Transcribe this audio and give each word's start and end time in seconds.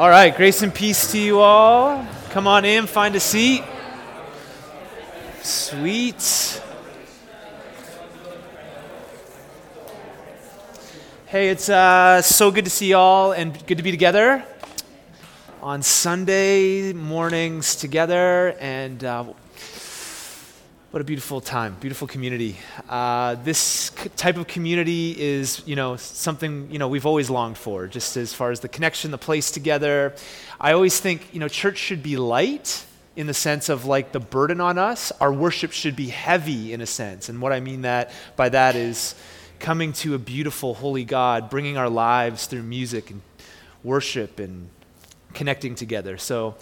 All 0.00 0.08
right, 0.08 0.34
grace 0.34 0.62
and 0.62 0.74
peace 0.74 1.12
to 1.12 1.18
you 1.18 1.40
all. 1.40 2.06
Come 2.30 2.46
on 2.46 2.64
in, 2.64 2.86
find 2.86 3.14
a 3.16 3.20
seat. 3.20 3.62
Sweet. 5.42 6.62
Hey, 11.26 11.50
it's 11.50 11.68
uh, 11.68 12.22
so 12.22 12.50
good 12.50 12.64
to 12.64 12.70
see 12.70 12.88
y'all 12.88 13.32
and 13.32 13.52
good 13.66 13.76
to 13.76 13.84
be 13.84 13.90
together 13.90 14.42
on 15.60 15.82
Sunday 15.82 16.94
mornings 16.94 17.76
together. 17.76 18.56
And 18.58 19.04
uh, 19.04 19.24
what 20.90 21.00
a 21.00 21.04
beautiful 21.04 21.40
time, 21.40 21.76
beautiful 21.78 22.08
community. 22.08 22.56
Uh, 22.88 23.36
this 23.36 23.92
c- 23.96 24.08
type 24.16 24.36
of 24.36 24.48
community 24.48 25.14
is, 25.16 25.62
you 25.64 25.76
know, 25.76 25.94
something 25.94 26.68
you 26.68 26.80
know 26.80 26.88
we've 26.88 27.06
always 27.06 27.30
longed 27.30 27.56
for. 27.56 27.86
Just 27.86 28.16
as 28.16 28.34
far 28.34 28.50
as 28.50 28.58
the 28.58 28.68
connection, 28.68 29.12
the 29.12 29.18
place 29.18 29.52
together. 29.52 30.14
I 30.60 30.72
always 30.72 30.98
think, 30.98 31.32
you 31.32 31.38
know, 31.38 31.46
church 31.46 31.78
should 31.78 32.02
be 32.02 32.16
light 32.16 32.84
in 33.14 33.28
the 33.28 33.34
sense 33.34 33.68
of 33.68 33.84
like 33.84 34.10
the 34.10 34.18
burden 34.18 34.60
on 34.60 34.78
us. 34.78 35.12
Our 35.20 35.32
worship 35.32 35.70
should 35.70 35.94
be 35.94 36.08
heavy 36.08 36.72
in 36.72 36.80
a 36.80 36.86
sense, 36.86 37.28
and 37.28 37.40
what 37.40 37.52
I 37.52 37.60
mean 37.60 37.82
that 37.82 38.10
by 38.34 38.48
that 38.48 38.74
is 38.74 39.14
coming 39.60 39.92
to 39.92 40.16
a 40.16 40.18
beautiful, 40.18 40.74
holy 40.74 41.04
God, 41.04 41.50
bringing 41.50 41.76
our 41.76 41.88
lives 41.88 42.48
through 42.48 42.64
music 42.64 43.12
and 43.12 43.22
worship 43.84 44.40
and 44.40 44.68
connecting 45.34 45.76
together. 45.76 46.18
So. 46.18 46.56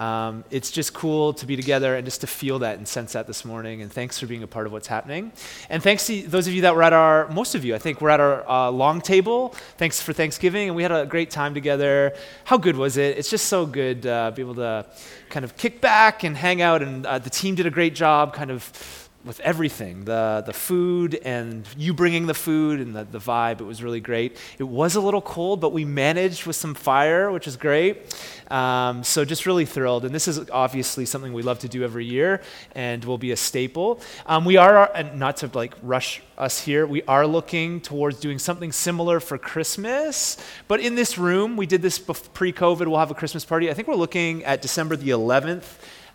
Um, 0.00 0.44
it's 0.50 0.70
just 0.70 0.94
cool 0.94 1.34
to 1.34 1.44
be 1.44 1.56
together 1.56 1.94
and 1.94 2.06
just 2.06 2.22
to 2.22 2.26
feel 2.26 2.60
that 2.60 2.78
and 2.78 2.88
sense 2.88 3.12
that 3.12 3.26
this 3.26 3.44
morning. 3.44 3.82
And 3.82 3.92
thanks 3.92 4.18
for 4.18 4.26
being 4.26 4.42
a 4.42 4.46
part 4.46 4.64
of 4.66 4.72
what's 4.72 4.86
happening. 4.86 5.30
And 5.68 5.82
thanks 5.82 6.06
to 6.06 6.26
those 6.26 6.46
of 6.46 6.54
you 6.54 6.62
that 6.62 6.74
were 6.74 6.82
at 6.82 6.94
our, 6.94 7.28
most 7.28 7.54
of 7.54 7.66
you, 7.66 7.74
I 7.74 7.78
think, 7.78 8.00
were 8.00 8.08
at 8.08 8.18
our 8.18 8.48
uh, 8.48 8.70
long 8.70 9.02
table. 9.02 9.50
Thanks 9.76 10.00
for 10.00 10.14
Thanksgiving. 10.14 10.68
And 10.68 10.74
we 10.74 10.82
had 10.82 10.90
a 10.90 11.04
great 11.04 11.30
time 11.30 11.52
together. 11.52 12.14
How 12.44 12.56
good 12.56 12.76
was 12.76 12.96
it? 12.96 13.18
It's 13.18 13.28
just 13.28 13.44
so 13.46 13.66
good 13.66 14.00
to 14.02 14.10
uh, 14.10 14.30
be 14.30 14.40
able 14.40 14.54
to 14.54 14.86
kind 15.28 15.44
of 15.44 15.54
kick 15.58 15.82
back 15.82 16.24
and 16.24 16.34
hang 16.34 16.62
out. 16.62 16.82
And 16.82 17.04
uh, 17.04 17.18
the 17.18 17.28
team 17.28 17.54
did 17.54 17.66
a 17.66 17.70
great 17.70 17.94
job 17.94 18.32
kind 18.32 18.50
of 18.50 19.09
with 19.24 19.38
everything 19.40 20.04
the, 20.04 20.42
the 20.46 20.52
food 20.52 21.14
and 21.24 21.68
you 21.76 21.92
bringing 21.92 22.26
the 22.26 22.34
food 22.34 22.80
and 22.80 22.96
the, 22.96 23.04
the 23.04 23.18
vibe. 23.18 23.60
It 23.60 23.64
was 23.64 23.82
really 23.82 24.00
great. 24.00 24.36
It 24.58 24.64
was 24.64 24.94
a 24.94 25.00
little 25.00 25.20
cold, 25.20 25.60
but 25.60 25.72
we 25.72 25.84
managed 25.84 26.46
with 26.46 26.56
some 26.56 26.74
fire, 26.74 27.30
which 27.30 27.46
is 27.46 27.56
great. 27.56 28.14
Um, 28.50 29.04
so 29.04 29.24
just 29.24 29.44
really 29.44 29.66
thrilled. 29.66 30.04
And 30.06 30.14
this 30.14 30.26
is 30.26 30.48
obviously 30.50 31.04
something 31.04 31.32
we 31.32 31.42
love 31.42 31.58
to 31.60 31.68
do 31.68 31.84
every 31.84 32.06
year 32.06 32.40
and 32.74 33.04
will 33.04 33.18
be 33.18 33.30
a 33.32 33.36
staple. 33.36 34.00
Um, 34.24 34.44
we 34.44 34.56
are, 34.56 34.90
and 34.94 35.18
not 35.18 35.36
to 35.38 35.50
like 35.52 35.74
rush 35.82 36.22
us 36.38 36.60
here, 36.60 36.86
we 36.86 37.02
are 37.02 37.26
looking 37.26 37.80
towards 37.82 38.20
doing 38.20 38.38
something 38.38 38.72
similar 38.72 39.20
for 39.20 39.36
Christmas. 39.36 40.38
But 40.66 40.80
in 40.80 40.94
this 40.94 41.18
room, 41.18 41.56
we 41.58 41.66
did 41.66 41.82
this 41.82 41.98
pre 41.98 42.52
COVID, 42.52 42.86
we'll 42.88 42.98
have 42.98 43.10
a 43.10 43.14
Christmas 43.14 43.44
party. 43.44 43.70
I 43.70 43.74
think 43.74 43.86
we're 43.86 43.94
looking 43.94 44.44
at 44.44 44.62
December 44.62 44.96
the 44.96 45.10
11th. 45.10 45.64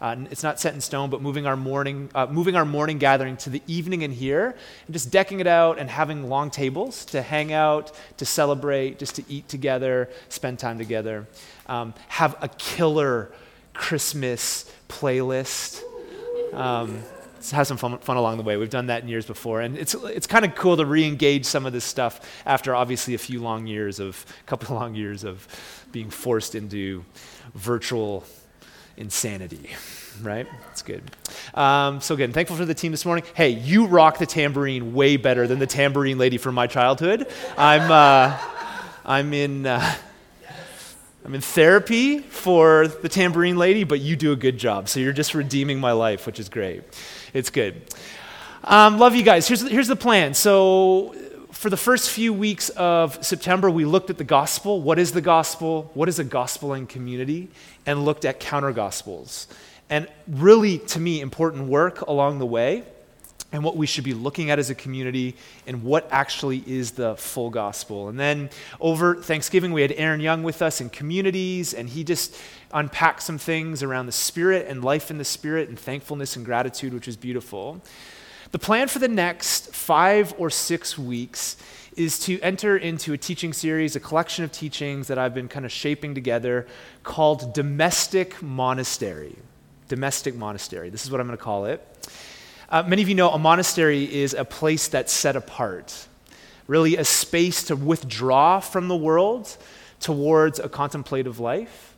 Uh, 0.01 0.15
it's 0.31 0.43
not 0.43 0.59
set 0.59 0.73
in 0.73 0.81
stone, 0.81 1.09
but 1.09 1.21
moving 1.21 1.45
our 1.45 1.55
morning, 1.55 2.09
uh, 2.15 2.27
moving 2.27 2.55
our 2.55 2.65
morning 2.65 2.97
gathering 2.97 3.37
to 3.37 3.49
the 3.49 3.61
evening 3.67 4.01
in 4.01 4.11
here, 4.11 4.55
and 4.87 4.93
just 4.93 5.11
decking 5.11 5.39
it 5.39 5.47
out 5.47 5.79
and 5.79 5.89
having 5.89 6.29
long 6.29 6.49
tables 6.49 7.05
to 7.05 7.21
hang 7.21 7.53
out, 7.53 7.91
to 8.17 8.25
celebrate, 8.25 8.99
just 8.99 9.15
to 9.15 9.23
eat 9.29 9.47
together, 9.47 10.09
spend 10.29 10.59
time 10.59 10.77
together. 10.77 11.27
Um, 11.67 11.93
have 12.09 12.35
a 12.41 12.47
killer 12.47 13.31
Christmas 13.73 14.71
playlist. 14.89 15.81
Um, 16.53 17.03
have 17.51 17.67
some 17.67 17.77
fun, 17.77 17.97
fun, 17.99 18.17
along 18.17 18.37
the 18.37 18.43
way. 18.43 18.57
We've 18.57 18.69
done 18.69 18.87
that 18.87 19.03
in 19.03 19.09
years 19.09 19.25
before, 19.25 19.61
and 19.61 19.77
it's 19.77 19.93
it's 19.93 20.25
kind 20.25 20.45
of 20.45 20.55
cool 20.55 20.77
to 20.77 20.85
re-engage 20.85 21.45
some 21.45 21.65
of 21.65 21.73
this 21.73 21.85
stuff 21.85 22.21
after 22.45 22.73
obviously 22.73 23.13
a 23.13 23.19
few 23.19 23.39
long 23.41 23.67
years 23.67 23.99
of 23.99 24.25
a 24.41 24.43
couple 24.45 24.75
long 24.79 24.95
years 24.95 25.23
of 25.23 25.47
being 25.91 26.09
forced 26.09 26.55
into 26.55 27.05
virtual 27.53 28.23
insanity, 28.97 29.69
right? 30.21 30.47
It's 30.71 30.81
good. 30.81 31.03
Um, 31.53 32.01
so 32.01 32.15
good. 32.15 32.25
And 32.25 32.33
thankful 32.33 32.57
for 32.57 32.65
the 32.65 32.73
team 32.73 32.91
this 32.91 33.05
morning. 33.05 33.25
Hey, 33.33 33.49
you 33.49 33.87
rock 33.87 34.17
the 34.17 34.25
tambourine 34.25 34.93
way 34.93 35.17
better 35.17 35.47
than 35.47 35.59
the 35.59 35.67
tambourine 35.67 36.17
lady 36.17 36.37
from 36.37 36.55
my 36.55 36.67
childhood. 36.67 37.27
I'm, 37.57 37.91
uh, 37.91 38.37
I'm 39.05 39.33
in. 39.33 39.65
Uh, 39.65 39.95
I'm 41.25 41.33
in 41.33 41.41
therapy 41.41 42.19
for 42.19 42.87
the 42.87 43.09
tambourine 43.09 43.57
lady, 43.57 43.83
but 43.83 43.99
you 43.99 44.15
do 44.15 44.31
a 44.31 44.35
good 44.35 44.59
job. 44.59 44.87
So 44.87 44.99
you're 44.99 45.11
just 45.11 45.33
redeeming 45.33 45.79
my 45.79 45.91
life, 45.91 46.27
which 46.27 46.39
is 46.39 46.49
great. 46.49 46.83
It's 47.33 47.49
good. 47.49 47.81
Um, 48.63 48.99
love 48.99 49.15
you 49.15 49.23
guys. 49.23 49.47
Here's, 49.47 49.67
here's 49.67 49.87
the 49.87 49.95
plan. 49.95 50.35
So 50.35 51.15
for 51.55 51.69
the 51.69 51.77
first 51.77 52.09
few 52.09 52.33
weeks 52.33 52.67
of 52.69 53.23
September, 53.25 53.69
we 53.71 53.85
looked 53.85 54.09
at 54.09 54.17
the 54.17 54.25
gospel. 54.25 54.81
What 54.81 54.99
is 54.99 55.13
the 55.13 55.21
gospel? 55.21 55.89
What 55.93 56.09
is 56.09 56.19
a 56.19 56.25
gospeling 56.25 56.87
community? 56.89 57.49
And 57.85 58.03
looked 58.03 58.25
at 58.25 58.41
counter 58.41 58.73
gospels. 58.73 59.47
And 59.89 60.09
really, 60.27 60.79
to 60.79 60.99
me, 60.99 61.21
important 61.21 61.69
work 61.69 62.01
along 62.01 62.39
the 62.39 62.45
way, 62.45 62.83
and 63.53 63.63
what 63.63 63.77
we 63.77 63.85
should 63.87 64.03
be 64.03 64.13
looking 64.13 64.49
at 64.49 64.59
as 64.59 64.69
a 64.69 64.75
community, 64.75 65.37
and 65.65 65.81
what 65.81 66.09
actually 66.11 66.61
is 66.67 66.91
the 66.91 67.15
full 67.15 67.49
gospel. 67.49 68.09
And 68.09 68.19
then 68.19 68.49
over 68.81 69.15
Thanksgiving, 69.15 69.71
we 69.71 69.81
had 69.81 69.93
Aaron 69.93 70.19
Young 70.19 70.43
with 70.43 70.61
us 70.61 70.81
in 70.81 70.89
communities, 70.89 71.73
and 71.73 71.87
he 71.87 72.03
just 72.03 72.35
unpacked 72.73 73.23
some 73.23 73.37
things 73.37 73.81
around 73.81 74.07
the 74.07 74.11
Spirit 74.11 74.65
and 74.67 74.83
life 74.83 75.09
in 75.09 75.19
the 75.19 75.25
Spirit, 75.25 75.69
and 75.69 75.79
thankfulness 75.79 76.35
and 76.35 76.43
gratitude, 76.43 76.93
which 76.93 77.07
was 77.07 77.15
beautiful. 77.15 77.81
The 78.51 78.59
plan 78.59 78.87
for 78.87 78.99
the 78.99 79.07
next 79.07 79.73
five 79.73 80.33
or 80.37 80.49
six 80.49 80.97
weeks 80.97 81.57
is 81.95 82.19
to 82.19 82.39
enter 82.41 82.77
into 82.77 83.13
a 83.13 83.17
teaching 83.17 83.53
series, 83.53 83.95
a 83.95 83.99
collection 83.99 84.43
of 84.43 84.51
teachings 84.51 85.07
that 85.07 85.17
I've 85.17 85.33
been 85.33 85.47
kind 85.47 85.65
of 85.65 85.71
shaping 85.71 86.13
together 86.13 86.67
called 87.03 87.53
Domestic 87.53 88.41
Monastery. 88.41 89.35
Domestic 89.87 90.35
Monastery. 90.35 90.89
This 90.89 91.05
is 91.05 91.11
what 91.11 91.21
I'm 91.21 91.27
going 91.27 91.37
to 91.37 91.43
call 91.43 91.65
it. 91.65 91.85
Uh, 92.69 92.83
many 92.83 93.01
of 93.01 93.09
you 93.09 93.15
know 93.15 93.29
a 93.29 93.39
monastery 93.39 94.13
is 94.13 94.33
a 94.33 94.43
place 94.43 94.87
that's 94.87 95.13
set 95.13 95.35
apart, 95.35 96.07
really, 96.67 96.97
a 96.97 97.05
space 97.05 97.63
to 97.65 97.75
withdraw 97.75 98.59
from 98.59 98.87
the 98.87 98.95
world 98.95 99.55
towards 99.99 100.59
a 100.59 100.67
contemplative 100.67 101.39
life. 101.39 101.94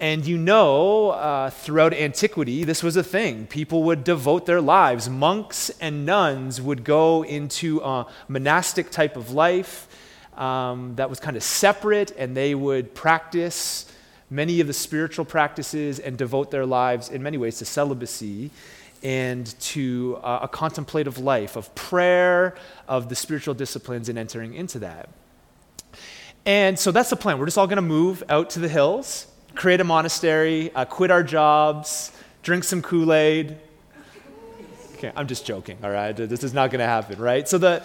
And 0.00 0.26
you 0.26 0.36
know, 0.36 1.10
uh, 1.10 1.50
throughout 1.50 1.94
antiquity, 1.94 2.64
this 2.64 2.82
was 2.82 2.96
a 2.96 3.04
thing. 3.04 3.46
People 3.46 3.84
would 3.84 4.02
devote 4.02 4.44
their 4.44 4.60
lives. 4.60 5.08
Monks 5.08 5.70
and 5.80 6.04
nuns 6.04 6.60
would 6.60 6.82
go 6.82 7.22
into 7.22 7.80
a 7.80 8.06
monastic 8.26 8.90
type 8.90 9.16
of 9.16 9.30
life 9.30 9.86
um, 10.36 10.96
that 10.96 11.08
was 11.08 11.20
kind 11.20 11.36
of 11.36 11.44
separate, 11.44 12.10
and 12.18 12.36
they 12.36 12.56
would 12.56 12.94
practice 12.94 13.86
many 14.30 14.60
of 14.60 14.66
the 14.66 14.72
spiritual 14.72 15.24
practices 15.24 16.00
and 16.00 16.18
devote 16.18 16.50
their 16.50 16.66
lives 16.66 17.08
in 17.08 17.22
many 17.22 17.38
ways 17.38 17.58
to 17.58 17.64
celibacy 17.64 18.50
and 19.04 19.58
to 19.60 20.18
uh, 20.22 20.40
a 20.42 20.48
contemplative 20.48 21.18
life 21.18 21.56
of 21.56 21.72
prayer, 21.74 22.56
of 22.88 23.08
the 23.08 23.14
spiritual 23.14 23.54
disciplines, 23.54 24.08
and 24.08 24.18
entering 24.18 24.54
into 24.54 24.80
that. 24.80 25.08
And 26.46 26.78
so 26.78 26.90
that's 26.90 27.10
the 27.10 27.16
plan. 27.16 27.38
We're 27.38 27.46
just 27.46 27.58
all 27.58 27.66
going 27.66 27.76
to 27.76 27.82
move 27.82 28.24
out 28.28 28.50
to 28.50 28.58
the 28.58 28.68
hills 28.68 29.28
create 29.54 29.80
a 29.80 29.84
monastery, 29.84 30.70
uh, 30.74 30.84
quit 30.84 31.10
our 31.10 31.22
jobs, 31.22 32.12
drink 32.42 32.64
some 32.64 32.82
Kool 32.82 33.12
Aid. 33.12 33.56
Okay, 34.96 35.12
I'm 35.16 35.26
just 35.26 35.46
joking, 35.46 35.78
all 35.82 35.90
right? 35.90 36.14
This 36.16 36.44
is 36.44 36.54
not 36.54 36.70
going 36.70 36.80
to 36.80 36.86
happen, 36.86 37.20
right? 37.20 37.48
So, 37.48 37.58
the, 37.58 37.84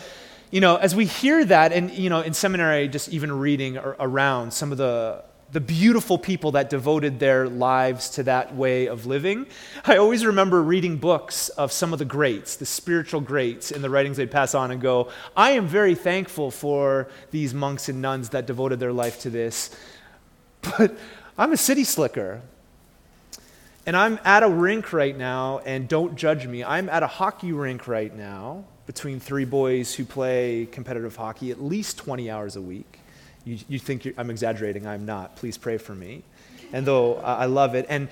you 0.51 0.61
know, 0.61 0.77
as 0.77 0.95
we 0.95 1.05
hear 1.05 1.45
that, 1.45 1.71
and, 1.73 1.91
you 1.91 2.09
know, 2.09 2.21
in 2.21 2.33
seminary, 2.33 2.87
just 2.87 3.09
even 3.09 3.31
reading 3.31 3.77
around 3.77 4.51
some 4.51 4.71
of 4.71 4.77
the, 4.77 5.23
the 5.51 5.59
beautiful 5.59 6.17
people 6.17 6.51
that 6.51 6.69
devoted 6.69 7.19
their 7.19 7.47
lives 7.49 8.09
to 8.11 8.23
that 8.23 8.55
way 8.55 8.87
of 8.87 9.05
living, 9.05 9.47
I 9.85 9.97
always 9.97 10.25
remember 10.25 10.61
reading 10.61 10.97
books 10.97 11.49
of 11.49 11.71
some 11.71 11.93
of 11.93 11.99
the 11.99 12.05
greats, 12.05 12.55
the 12.55 12.65
spiritual 12.65 13.21
greats, 13.21 13.71
in 13.71 13.81
the 13.81 13.89
writings 13.89 14.17
they'd 14.17 14.31
pass 14.31 14.55
on 14.55 14.71
and 14.71 14.81
go, 14.81 15.09
I 15.35 15.51
am 15.51 15.67
very 15.67 15.95
thankful 15.95 16.51
for 16.51 17.09
these 17.31 17.53
monks 17.53 17.89
and 17.89 18.01
nuns 18.01 18.29
that 18.29 18.45
devoted 18.45 18.79
their 18.79 18.93
life 18.93 19.19
to 19.21 19.29
this. 19.29 19.75
But 20.61 20.97
I'm 21.39 21.53
a 21.53 21.57
city 21.57 21.85
slicker. 21.85 22.41
And 23.85 23.95
I'm 23.95 24.19
at 24.25 24.43
a 24.43 24.49
rink 24.49 24.91
right 24.91 25.17
now, 25.17 25.59
and 25.59 25.87
don't 25.87 26.17
judge 26.17 26.45
me. 26.45 26.65
I'm 26.65 26.89
at 26.89 27.01
a 27.01 27.07
hockey 27.07 27.53
rink 27.53 27.87
right 27.87 28.13
now 28.13 28.65
between 28.85 29.21
three 29.21 29.45
boys 29.45 29.95
who 29.95 30.03
play 30.03 30.67
competitive 30.69 31.15
hockey 31.15 31.49
at 31.49 31.63
least 31.63 31.97
20 31.97 32.29
hours 32.29 32.57
a 32.57 32.61
week. 32.61 32.99
You, 33.45 33.57
you 33.69 33.79
think 33.79 34.13
I'm 34.17 34.29
exaggerating, 34.29 34.85
I'm 34.85 35.05
not. 35.05 35.37
Please 35.37 35.57
pray 35.57 35.77
for 35.77 35.95
me. 35.95 36.23
And 36.73 36.85
though 36.85 37.15
uh, 37.15 37.37
I 37.39 37.45
love 37.45 37.73
it, 37.73 37.85
and 37.87 38.09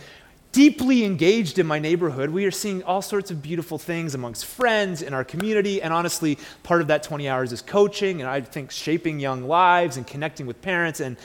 deeply 0.53 1.03
engaged 1.03 1.59
in 1.59 1.68
my 1.68 1.79
neighborhood, 1.79 2.29
we 2.29 2.45
are 2.45 2.51
seeing 2.51 2.81
all 2.83 3.01
sorts 3.01 3.29
of 3.29 3.41
beautiful 3.41 3.77
things 3.77 4.15
amongst 4.15 4.45
friends 4.45 5.01
in 5.01 5.13
our 5.13 5.25
community. 5.25 5.81
And 5.81 5.91
honestly, 5.91 6.38
part 6.63 6.79
of 6.79 6.88
that 6.88 7.03
20 7.03 7.27
hours 7.27 7.51
is 7.51 7.62
coaching, 7.62 8.21
and 8.21 8.29
I 8.29 8.39
think 8.39 8.71
shaping 8.71 9.19
young 9.19 9.44
lives 9.50 9.97
and 9.97 10.07
connecting 10.07 10.45
with 10.45 10.62
parents. 10.62 11.01
And 11.01 11.18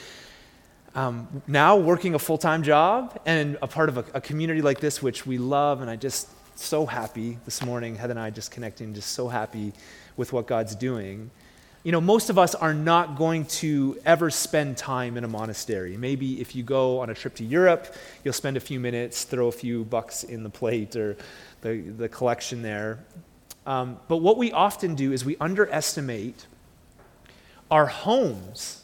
um, 0.94 1.42
now 1.46 1.76
working 1.76 2.14
a 2.14 2.18
full 2.18 2.38
time 2.38 2.62
job 2.62 3.18
and 3.24 3.56
a 3.62 3.66
part 3.66 3.88
of 3.88 3.98
a, 3.98 4.04
a, 4.14 4.20
community 4.20 4.60
like 4.60 4.80
this, 4.80 5.02
which 5.02 5.26
we 5.26 5.38
love, 5.38 5.80
and 5.80 5.90
I 5.90 5.96
just 5.96 6.28
so 6.58 6.84
happy 6.84 7.38
this 7.46 7.64
morning, 7.64 7.96
Heather 7.96 8.12
and 8.12 8.20
I 8.20 8.30
just 8.30 8.50
connecting, 8.50 8.92
just 8.92 9.12
so 9.12 9.28
happy 9.28 9.72
with 10.16 10.32
what 10.32 10.46
God's 10.46 10.74
doing. 10.74 11.30
you 11.82 11.92
know, 11.92 12.00
most 12.00 12.30
of 12.30 12.38
us 12.38 12.54
are 12.54 12.74
not 12.74 13.16
going 13.16 13.46
to 13.46 13.98
ever 14.04 14.30
spend 14.30 14.76
time 14.76 15.16
in 15.16 15.24
a 15.24 15.28
monastery. 15.28 15.96
Maybe 15.96 16.40
if 16.40 16.54
you 16.54 16.62
go 16.62 17.00
on 17.00 17.10
a 17.10 17.14
trip 17.14 17.34
to 17.36 17.44
Europe, 17.44 17.94
you'll 18.22 18.34
spend 18.34 18.56
a 18.56 18.60
few 18.60 18.78
minutes, 18.78 19.24
throw 19.24 19.48
a 19.48 19.52
few 19.52 19.84
bucks 19.84 20.22
in 20.22 20.42
the 20.42 20.50
plate 20.50 20.94
or 20.94 21.16
the, 21.62 21.80
the 21.80 22.08
collection 22.08 22.62
there. 22.62 22.98
Um, 23.66 23.98
but 24.08 24.18
what 24.18 24.36
we 24.36 24.52
often 24.52 24.94
do 24.94 25.12
is 25.12 25.24
we 25.24 25.36
underestimate 25.40 26.46
our 27.70 27.86
homes 27.86 28.81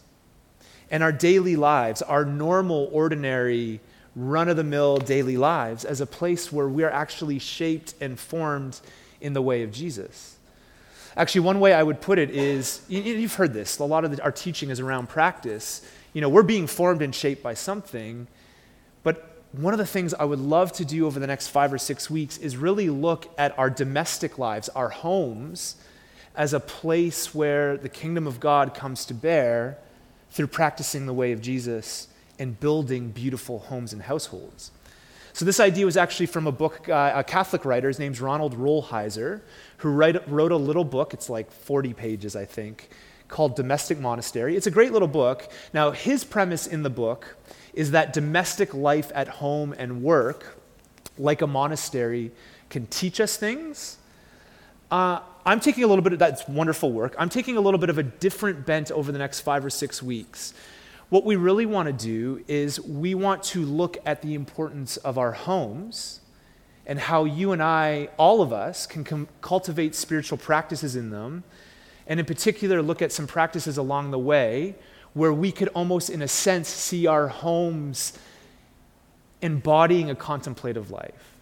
and 0.90 1.02
our 1.02 1.12
daily 1.12 1.56
lives, 1.56 2.02
our 2.02 2.24
normal, 2.24 2.88
ordinary, 2.92 3.80
run 4.16 4.48
of 4.48 4.56
the 4.56 4.64
mill 4.64 4.98
daily 4.98 5.36
lives, 5.36 5.84
as 5.84 6.00
a 6.00 6.06
place 6.06 6.52
where 6.52 6.68
we're 6.68 6.90
actually 6.90 7.38
shaped 7.38 7.94
and 8.00 8.18
formed 8.18 8.80
in 9.20 9.32
the 9.32 9.42
way 9.42 9.62
of 9.62 9.70
Jesus. 9.70 10.36
Actually, 11.16 11.42
one 11.42 11.60
way 11.60 11.72
I 11.72 11.82
would 11.82 12.00
put 12.00 12.18
it 12.18 12.30
is 12.30 12.82
you've 12.88 13.34
heard 13.34 13.52
this, 13.52 13.78
a 13.78 13.84
lot 13.84 14.04
of 14.04 14.16
the, 14.16 14.22
our 14.22 14.32
teaching 14.32 14.70
is 14.70 14.80
around 14.80 15.08
practice. 15.08 15.82
You 16.12 16.20
know, 16.20 16.28
we're 16.28 16.42
being 16.42 16.66
formed 16.66 17.02
and 17.02 17.14
shaped 17.14 17.42
by 17.42 17.54
something, 17.54 18.26
but 19.02 19.42
one 19.52 19.74
of 19.74 19.78
the 19.78 19.86
things 19.86 20.14
I 20.14 20.24
would 20.24 20.38
love 20.38 20.72
to 20.74 20.84
do 20.84 21.06
over 21.06 21.18
the 21.18 21.26
next 21.26 21.48
five 21.48 21.72
or 21.72 21.78
six 21.78 22.08
weeks 22.08 22.38
is 22.38 22.56
really 22.56 22.88
look 22.90 23.26
at 23.38 23.58
our 23.58 23.70
domestic 23.70 24.38
lives, 24.38 24.68
our 24.70 24.90
homes, 24.90 25.76
as 26.36 26.52
a 26.52 26.60
place 26.60 27.34
where 27.34 27.76
the 27.76 27.88
kingdom 27.88 28.26
of 28.26 28.38
God 28.38 28.74
comes 28.74 29.04
to 29.06 29.14
bear 29.14 29.78
through 30.30 30.48
practicing 30.48 31.06
the 31.06 31.14
way 31.14 31.32
of 31.32 31.40
Jesus 31.40 32.08
and 32.38 32.58
building 32.60 33.10
beautiful 33.10 33.58
homes 33.58 33.92
and 33.92 34.02
households. 34.02 34.70
So, 35.32 35.44
this 35.44 35.60
idea 35.60 35.84
was 35.84 35.96
actually 35.96 36.26
from 36.26 36.46
a 36.46 36.52
book, 36.52 36.88
uh, 36.88 37.12
a 37.14 37.22
Catholic 37.22 37.64
writer, 37.64 37.88
his 37.88 37.98
name's 37.98 38.20
Ronald 38.20 38.56
Rolheiser, 38.56 39.40
who 39.78 39.90
write, 39.90 40.28
wrote 40.28 40.52
a 40.52 40.56
little 40.56 40.84
book, 40.84 41.14
it's 41.14 41.30
like 41.30 41.50
40 41.50 41.94
pages, 41.94 42.34
I 42.34 42.44
think, 42.44 42.88
called 43.28 43.54
Domestic 43.54 43.98
Monastery. 44.00 44.56
It's 44.56 44.66
a 44.66 44.70
great 44.70 44.92
little 44.92 45.08
book. 45.08 45.50
Now, 45.72 45.92
his 45.92 46.24
premise 46.24 46.66
in 46.66 46.82
the 46.82 46.90
book 46.90 47.36
is 47.72 47.92
that 47.92 48.12
domestic 48.12 48.74
life 48.74 49.12
at 49.14 49.28
home 49.28 49.74
and 49.78 50.02
work, 50.02 50.58
like 51.18 51.42
a 51.42 51.46
monastery, 51.46 52.32
can 52.70 52.86
teach 52.86 53.20
us 53.20 53.36
things. 53.36 53.98
Uh, 54.90 55.20
I'm 55.48 55.60
taking 55.60 55.82
a 55.82 55.86
little 55.86 56.02
bit 56.02 56.12
of 56.12 56.18
that's 56.18 56.46
wonderful 56.46 56.92
work. 56.92 57.16
I'm 57.18 57.30
taking 57.30 57.56
a 57.56 57.60
little 57.62 57.80
bit 57.80 57.88
of 57.88 57.96
a 57.96 58.02
different 58.02 58.66
bent 58.66 58.90
over 58.90 59.10
the 59.10 59.18
next 59.18 59.40
five 59.40 59.64
or 59.64 59.70
six 59.70 60.02
weeks. 60.02 60.52
What 61.08 61.24
we 61.24 61.36
really 61.36 61.64
want 61.64 61.86
to 61.86 61.92
do 61.94 62.44
is 62.46 62.78
we 62.78 63.14
want 63.14 63.44
to 63.44 63.64
look 63.64 63.96
at 64.04 64.20
the 64.20 64.34
importance 64.34 64.98
of 64.98 65.16
our 65.16 65.32
homes 65.32 66.20
and 66.86 66.98
how 66.98 67.24
you 67.24 67.52
and 67.52 67.62
I, 67.62 68.10
all 68.18 68.42
of 68.42 68.52
us, 68.52 68.86
can 68.86 69.04
com- 69.04 69.26
cultivate 69.40 69.94
spiritual 69.94 70.36
practices 70.36 70.96
in 70.96 71.08
them, 71.08 71.44
and 72.06 72.20
in 72.20 72.26
particular, 72.26 72.82
look 72.82 73.00
at 73.00 73.10
some 73.10 73.26
practices 73.26 73.78
along 73.78 74.10
the 74.10 74.18
way 74.18 74.74
where 75.14 75.32
we 75.32 75.50
could 75.50 75.68
almost, 75.68 76.10
in 76.10 76.20
a 76.20 76.28
sense, 76.28 76.68
see 76.68 77.06
our 77.06 77.28
homes 77.28 78.12
embodying 79.40 80.10
a 80.10 80.14
contemplative 80.14 80.90
life. 80.90 81.32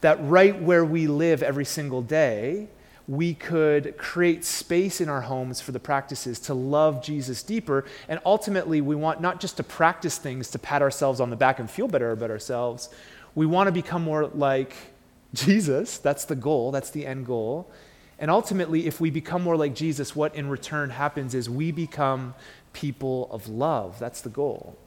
That 0.00 0.16
right 0.22 0.58
where 0.58 0.82
we 0.86 1.08
live 1.08 1.42
every 1.42 1.66
single 1.66 2.00
day, 2.00 2.68
we 3.08 3.34
could 3.34 3.96
create 3.98 4.44
space 4.44 5.00
in 5.00 5.08
our 5.08 5.22
homes 5.22 5.60
for 5.60 5.72
the 5.72 5.80
practices 5.80 6.38
to 6.40 6.54
love 6.54 7.02
Jesus 7.02 7.42
deeper. 7.42 7.84
And 8.08 8.20
ultimately, 8.24 8.80
we 8.80 8.94
want 8.94 9.20
not 9.20 9.40
just 9.40 9.56
to 9.56 9.62
practice 9.62 10.18
things 10.18 10.50
to 10.52 10.58
pat 10.58 10.82
ourselves 10.82 11.20
on 11.20 11.30
the 11.30 11.36
back 11.36 11.58
and 11.58 11.70
feel 11.70 11.88
better 11.88 12.12
about 12.12 12.30
ourselves, 12.30 12.88
we 13.34 13.46
want 13.46 13.66
to 13.68 13.72
become 13.72 14.02
more 14.02 14.26
like 14.26 14.74
Jesus. 15.34 15.98
That's 15.98 16.24
the 16.24 16.36
goal, 16.36 16.70
that's 16.70 16.90
the 16.90 17.06
end 17.06 17.26
goal. 17.26 17.70
And 18.18 18.30
ultimately, 18.30 18.86
if 18.86 19.00
we 19.00 19.10
become 19.10 19.42
more 19.42 19.56
like 19.56 19.74
Jesus, 19.74 20.14
what 20.14 20.34
in 20.36 20.48
return 20.48 20.90
happens 20.90 21.34
is 21.34 21.50
we 21.50 21.72
become 21.72 22.34
people 22.72 23.28
of 23.32 23.48
love. 23.48 23.98
That's 23.98 24.20
the 24.20 24.30
goal. 24.30 24.78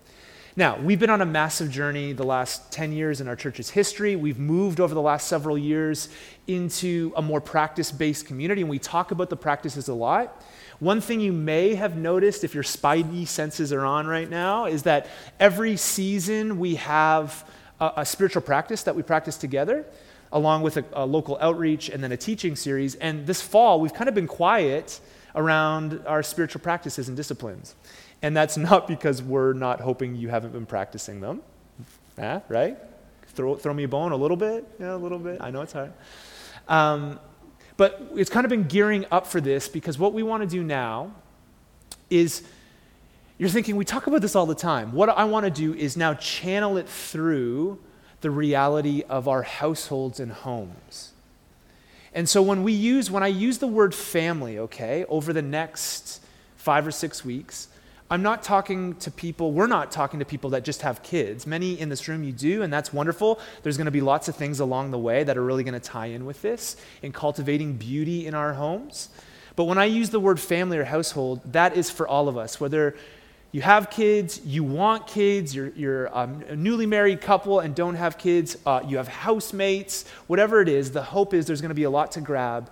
Now, 0.57 0.79
we've 0.79 0.99
been 0.99 1.09
on 1.09 1.19
a 1.19 1.25
massive 1.25 1.69
journey 1.69 2.13
the 2.13 2.23
last 2.23 2.71
10 2.71 2.93
years 2.93 3.19
in 3.19 3.27
our 3.27 3.35
church's 3.35 3.69
history. 3.69 4.15
We've 4.15 4.39
moved 4.39 4.79
over 4.79 4.93
the 4.93 5.01
last 5.01 5.27
several 5.27 5.57
years 5.57 6.07
into 6.47 7.11
a 7.17 7.21
more 7.21 7.41
practice 7.41 7.91
based 7.91 8.25
community, 8.25 8.61
and 8.61 8.69
we 8.69 8.79
talk 8.79 9.11
about 9.11 9.29
the 9.29 9.35
practices 9.35 9.89
a 9.89 9.93
lot. 9.93 10.41
One 10.79 11.01
thing 11.01 11.19
you 11.19 11.33
may 11.33 11.75
have 11.75 11.97
noticed 11.97 12.45
if 12.45 12.53
your 12.53 12.63
spidey 12.63 13.27
senses 13.27 13.73
are 13.73 13.83
on 13.83 14.07
right 14.07 14.29
now 14.29 14.63
is 14.63 14.83
that 14.83 15.07
every 15.41 15.75
season 15.75 16.57
we 16.57 16.75
have 16.75 17.45
a, 17.81 17.91
a 17.97 18.05
spiritual 18.05 18.41
practice 18.41 18.83
that 18.83 18.95
we 18.95 19.03
practice 19.03 19.35
together, 19.35 19.85
along 20.31 20.61
with 20.61 20.77
a, 20.77 20.85
a 20.93 21.05
local 21.05 21.37
outreach 21.41 21.89
and 21.89 22.01
then 22.01 22.13
a 22.13 22.17
teaching 22.17 22.55
series. 22.55 22.95
And 22.95 23.27
this 23.27 23.41
fall, 23.41 23.81
we've 23.81 23.93
kind 23.93 24.07
of 24.07 24.15
been 24.15 24.27
quiet 24.27 25.01
around 25.35 26.01
our 26.07 26.23
spiritual 26.23 26.61
practices 26.61 27.09
and 27.09 27.17
disciplines. 27.17 27.75
And 28.25 28.35
that's 28.35 28.57
not 28.69 28.87
because 28.87 29.21
we're 29.21 29.53
not 29.53 29.79
hoping 29.79 30.15
you 30.15 30.29
haven't 30.29 30.51
been 30.51 30.65
practicing 30.65 31.21
them, 31.21 31.43
ah, 32.19 32.41
right? 32.49 32.75
Throw, 33.27 33.55
throw 33.55 33.73
me 33.73 33.83
a 33.83 33.87
bone 33.87 34.11
a 34.11 34.15
little 34.15 34.37
bit, 34.37 34.65
yeah, 34.79 34.95
a 34.95 34.97
little 34.97 35.19
bit. 35.19 35.37
I 35.41 35.51
know 35.51 35.61
it's 35.61 35.73
hard. 35.73 35.93
Um, 36.67 37.19
but 37.77 38.11
it's 38.15 38.31
kind 38.31 38.43
of 38.45 38.49
been 38.49 38.63
gearing 38.63 39.05
up 39.11 39.27
for 39.27 39.39
this 39.39 39.67
because 39.67 39.99
what 39.99 40.13
we 40.13 40.23
want 40.23 40.41
to 40.41 40.49
do 40.49 40.63
now 40.63 41.13
is 42.09 42.41
you're 43.37 43.49
thinking, 43.49 43.75
we 43.75 43.85
talk 43.85 44.07
about 44.07 44.21
this 44.21 44.35
all 44.35 44.47
the 44.47 44.55
time. 44.55 44.93
What 44.93 45.09
I 45.09 45.25
want 45.25 45.43
to 45.43 45.51
do 45.51 45.75
is 45.75 45.95
now 45.95 46.15
channel 46.15 46.77
it 46.77 46.89
through 46.89 47.77
the 48.21 48.31
reality 48.31 49.03
of 49.07 49.27
our 49.27 49.43
households 49.43 50.19
and 50.19 50.31
homes. 50.31 51.11
And 52.11 52.27
so 52.27 52.41
when 52.41 52.63
we 52.63 52.71
use, 52.71 53.11
when 53.11 53.21
I 53.21 53.27
use 53.27 53.59
the 53.59 53.67
word 53.67 53.93
family, 53.93 54.57
okay, 54.57 55.05
over 55.09 55.31
the 55.31 55.43
next 55.43 56.21
five 56.55 56.87
or 56.87 56.91
six 56.91 57.23
weeks, 57.23 57.67
I'm 58.09 58.21
not 58.21 58.43
talking 58.43 58.95
to 58.97 59.09
people, 59.09 59.51
we're 59.51 59.65
not 59.65 59.91
talking 59.91 60.19
to 60.19 60.25
people 60.25 60.51
that 60.51 60.63
just 60.63 60.83
have 60.83 61.01
kids. 61.01 61.47
Many 61.47 61.79
in 61.79 61.89
this 61.89 62.07
room 62.07 62.23
you 62.23 62.31
do, 62.31 62.61
and 62.61 62.71
that's 62.71 62.93
wonderful. 62.93 63.39
There's 63.63 63.77
going 63.77 63.85
to 63.85 63.91
be 63.91 64.01
lots 64.01 64.27
of 64.27 64.35
things 64.35 64.59
along 64.59 64.91
the 64.91 64.99
way 64.99 65.23
that 65.23 65.37
are 65.37 65.43
really 65.43 65.63
going 65.63 65.73
to 65.73 65.79
tie 65.79 66.07
in 66.07 66.25
with 66.25 66.41
this 66.43 66.77
in 67.01 67.11
cultivating 67.11 67.77
beauty 67.77 68.27
in 68.27 68.35
our 68.35 68.53
homes. 68.53 69.09
But 69.55 69.63
when 69.63 69.79
I 69.79 69.85
use 69.85 70.11
the 70.11 70.19
word 70.19 70.39
family 70.39 70.77
or 70.77 70.83
household, 70.83 71.41
that 71.53 71.75
is 71.75 71.89
for 71.89 72.07
all 72.07 72.27
of 72.27 72.37
us, 72.37 72.59
whether 72.59 72.95
you 73.51 73.61
have 73.61 73.89
kids, 73.89 74.39
you 74.45 74.63
want 74.63 75.07
kids, 75.07 75.55
you're, 75.55 75.69
you're 75.69 76.15
um, 76.15 76.43
a 76.47 76.55
newly 76.55 76.85
married 76.85 77.21
couple 77.21 77.59
and 77.59 77.73
don't 77.73 77.95
have 77.95 78.19
kids, 78.19 78.55
uh, 78.67 78.81
you 78.85 78.97
have 78.97 79.07
housemates, 79.07 80.07
whatever 80.27 80.61
it 80.61 80.69
is, 80.69 80.91
the 80.91 81.01
hope 81.01 81.33
is 81.33 81.47
there's 81.47 81.61
going 81.61 81.69
to 81.69 81.75
be 81.75 81.83
a 81.83 81.89
lot 81.89 82.11
to 82.11 82.21
grab 82.21 82.69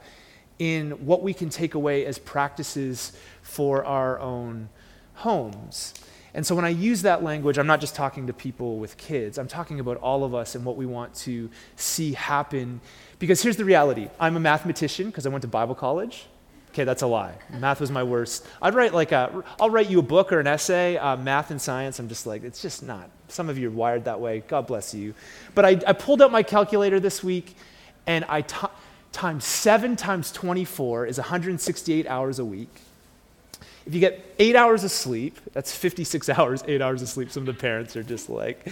in 0.60 0.92
what 1.08 1.24
we 1.24 1.34
can 1.34 1.50
take 1.50 1.74
away 1.74 2.06
as 2.06 2.20
practices 2.20 3.14
for 3.42 3.84
our 3.84 4.20
own 4.20 4.70
homes. 5.16 5.94
And 6.34 6.46
so 6.46 6.56
when 6.56 6.66
I 6.66 6.70
use 6.70 7.04
that 7.04 7.24
language, 7.24 7.58
I'm 7.58 7.68
not 7.68 7.80
just 7.80 7.96
talking 7.96 8.28
to 8.28 8.34
people 8.34 8.80
with 8.80 8.98
kids, 8.98 9.38
I'm 9.38 9.48
talking 9.48 9.80
about 9.80 9.98
all 9.98 10.24
of 10.24 10.34
us 10.34 10.56
and 10.56 10.66
what 10.66 10.78
we 10.78 10.86
want 10.86 11.14
to 11.16 11.50
see 11.76 12.14
happen. 12.14 12.82
Because 13.20 13.42
here's 13.42 13.58
the 13.58 13.66
reality 13.66 14.10
I'm 14.20 14.36
a 14.36 14.40
mathematician 14.40 15.08
because 15.08 15.26
I 15.26 15.30
went 15.30 15.44
to 15.44 15.48
Bible 15.48 15.76
college. 15.76 16.26
Okay, 16.72 16.86
that's 16.86 17.04
a 17.04 17.08
lie. 17.08 17.36
Math 17.60 17.80
was 17.80 17.92
my 17.92 18.02
worst. 18.02 18.48
I'd 18.60 18.74
write 18.74 18.96
like 18.96 19.12
a, 19.12 19.44
I'll 19.60 19.70
write 19.70 19.92
you 19.92 20.00
a 20.00 20.04
book 20.04 20.34
or 20.34 20.40
an 20.40 20.48
essay, 20.48 20.98
uh, 20.98 21.16
math 21.16 21.52
and 21.52 21.62
science. 21.62 22.00
I'm 22.00 22.10
just 22.10 22.26
like, 22.26 22.44
it's 22.44 22.64
just 22.64 22.82
not. 22.82 23.12
Some 23.28 23.48
of 23.48 23.60
you 23.60 23.68
are 23.68 23.72
wired 23.72 24.06
that 24.06 24.20
way. 24.20 24.44
God 24.48 24.66
bless 24.66 24.92
you. 24.92 25.14
But 25.54 25.66
I, 25.66 25.80
I 25.86 25.94
pulled 25.94 26.20
out 26.24 26.32
my 26.32 26.42
calculator 26.42 27.00
this 27.00 27.24
week, 27.24 27.56
and 28.08 28.26
I 28.28 28.42
t- 28.42 28.68
times 29.12 29.46
seven 29.46 29.96
times 29.96 30.32
24 30.32 31.06
is 31.06 31.20
168 31.20 32.08
hours 32.08 32.40
a 32.40 32.46
week. 32.46 32.82
If 33.86 33.94
you 33.94 34.00
get 34.00 34.36
eight 34.40 34.56
hours 34.56 34.84
of 34.84 34.92
sleep, 34.92 35.38
that's 35.52 35.76
56 35.76 36.30
hours, 36.38 36.64
eight 36.68 36.82
hours 36.82 37.02
of 37.02 37.10
sleep. 37.10 37.32
Some 37.32 37.48
of 37.48 37.48
the 37.48 37.60
parents 37.60 37.96
are 37.96 38.04
just 38.04 38.30
like 38.30 38.68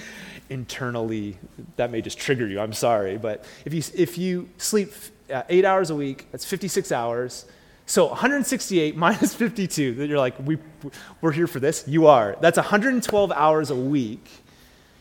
internally, 0.49 1.37
that 1.77 1.91
may 1.91 2.01
just 2.01 2.17
trigger 2.17 2.47
you. 2.47 2.59
I'm 2.59 2.73
sorry. 2.73 3.17
But 3.17 3.45
if 3.65 3.73
you, 3.73 3.83
if 3.95 4.17
you 4.17 4.49
sleep 4.57 4.93
uh, 5.31 5.43
eight 5.49 5.65
hours 5.65 5.89
a 5.89 5.95
week, 5.95 6.27
that's 6.31 6.45
56 6.45 6.91
hours. 6.91 7.45
So 7.85 8.05
168 8.07 8.95
minus 8.97 9.33
52, 9.33 9.95
that 9.95 10.07
you're 10.07 10.17
like, 10.17 10.35
we, 10.39 10.57
we're 11.19 11.31
here 11.31 11.47
for 11.47 11.59
this? 11.59 11.85
You 11.87 12.07
are. 12.07 12.37
That's 12.39 12.57
112 12.57 13.31
hours 13.31 13.69
a 13.69 13.75
week. 13.75 14.25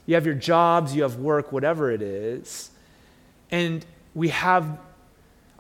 You 0.07 0.15
have 0.15 0.27
your 0.27 0.35
jobs, 0.35 0.95
you 0.95 1.03
have 1.03 1.17
work, 1.17 1.53
whatever 1.53 1.91
it 1.93 2.03
is. 2.03 2.71
And 3.51 3.85
we 4.15 4.29
have 4.31 4.79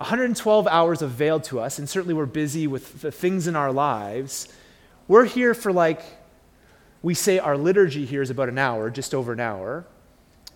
112 0.01 0.67
hours 0.67 1.03
availed 1.03 1.45
to 1.45 1.61
us, 1.61 1.79
and 1.79 1.87
certainly 1.87 2.15
we're 2.15 2.25
busy 2.25 2.67
with 2.67 3.03
the 3.03 3.13
things 3.13 3.47
in 3.47 3.55
our 3.55 3.71
lives. 3.71 4.49
We're 5.09 5.27
here 5.27 5.53
for 5.53 5.75
like, 5.75 6.01
we 7.03 7.13
say 7.13 7.39
our 7.39 7.55
liturgy 7.55 8.07
here 8.07 8.23
is 8.23 8.31
about 8.31 8.49
an 8.49 8.57
hour, 8.57 8.89
just 8.89 9.15
over 9.15 9.35
an 9.35 9.41
hour. 9.41 9.85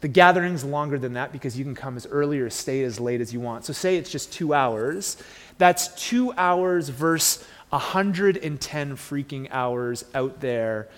The 0.00 0.08
gathering's 0.08 0.64
longer 0.64 0.98
than 0.98 1.12
that 1.12 1.30
because 1.30 1.58
you 1.58 1.64
can 1.64 1.74
come 1.74 1.98
as 1.98 2.06
early 2.06 2.38
or 2.38 2.48
stay 2.48 2.84
as 2.84 2.98
late 2.98 3.20
as 3.20 3.34
you 3.34 3.40
want. 3.40 3.66
So, 3.66 3.74
say 3.74 3.96
it's 3.98 4.10
just 4.10 4.32
two 4.32 4.54
hours. 4.54 5.18
That's 5.58 5.88
two 5.88 6.32
hours 6.38 6.88
versus 6.88 7.44
110 7.68 8.96
freaking 8.96 9.48
hours 9.50 10.06
out 10.14 10.40
there 10.40 10.88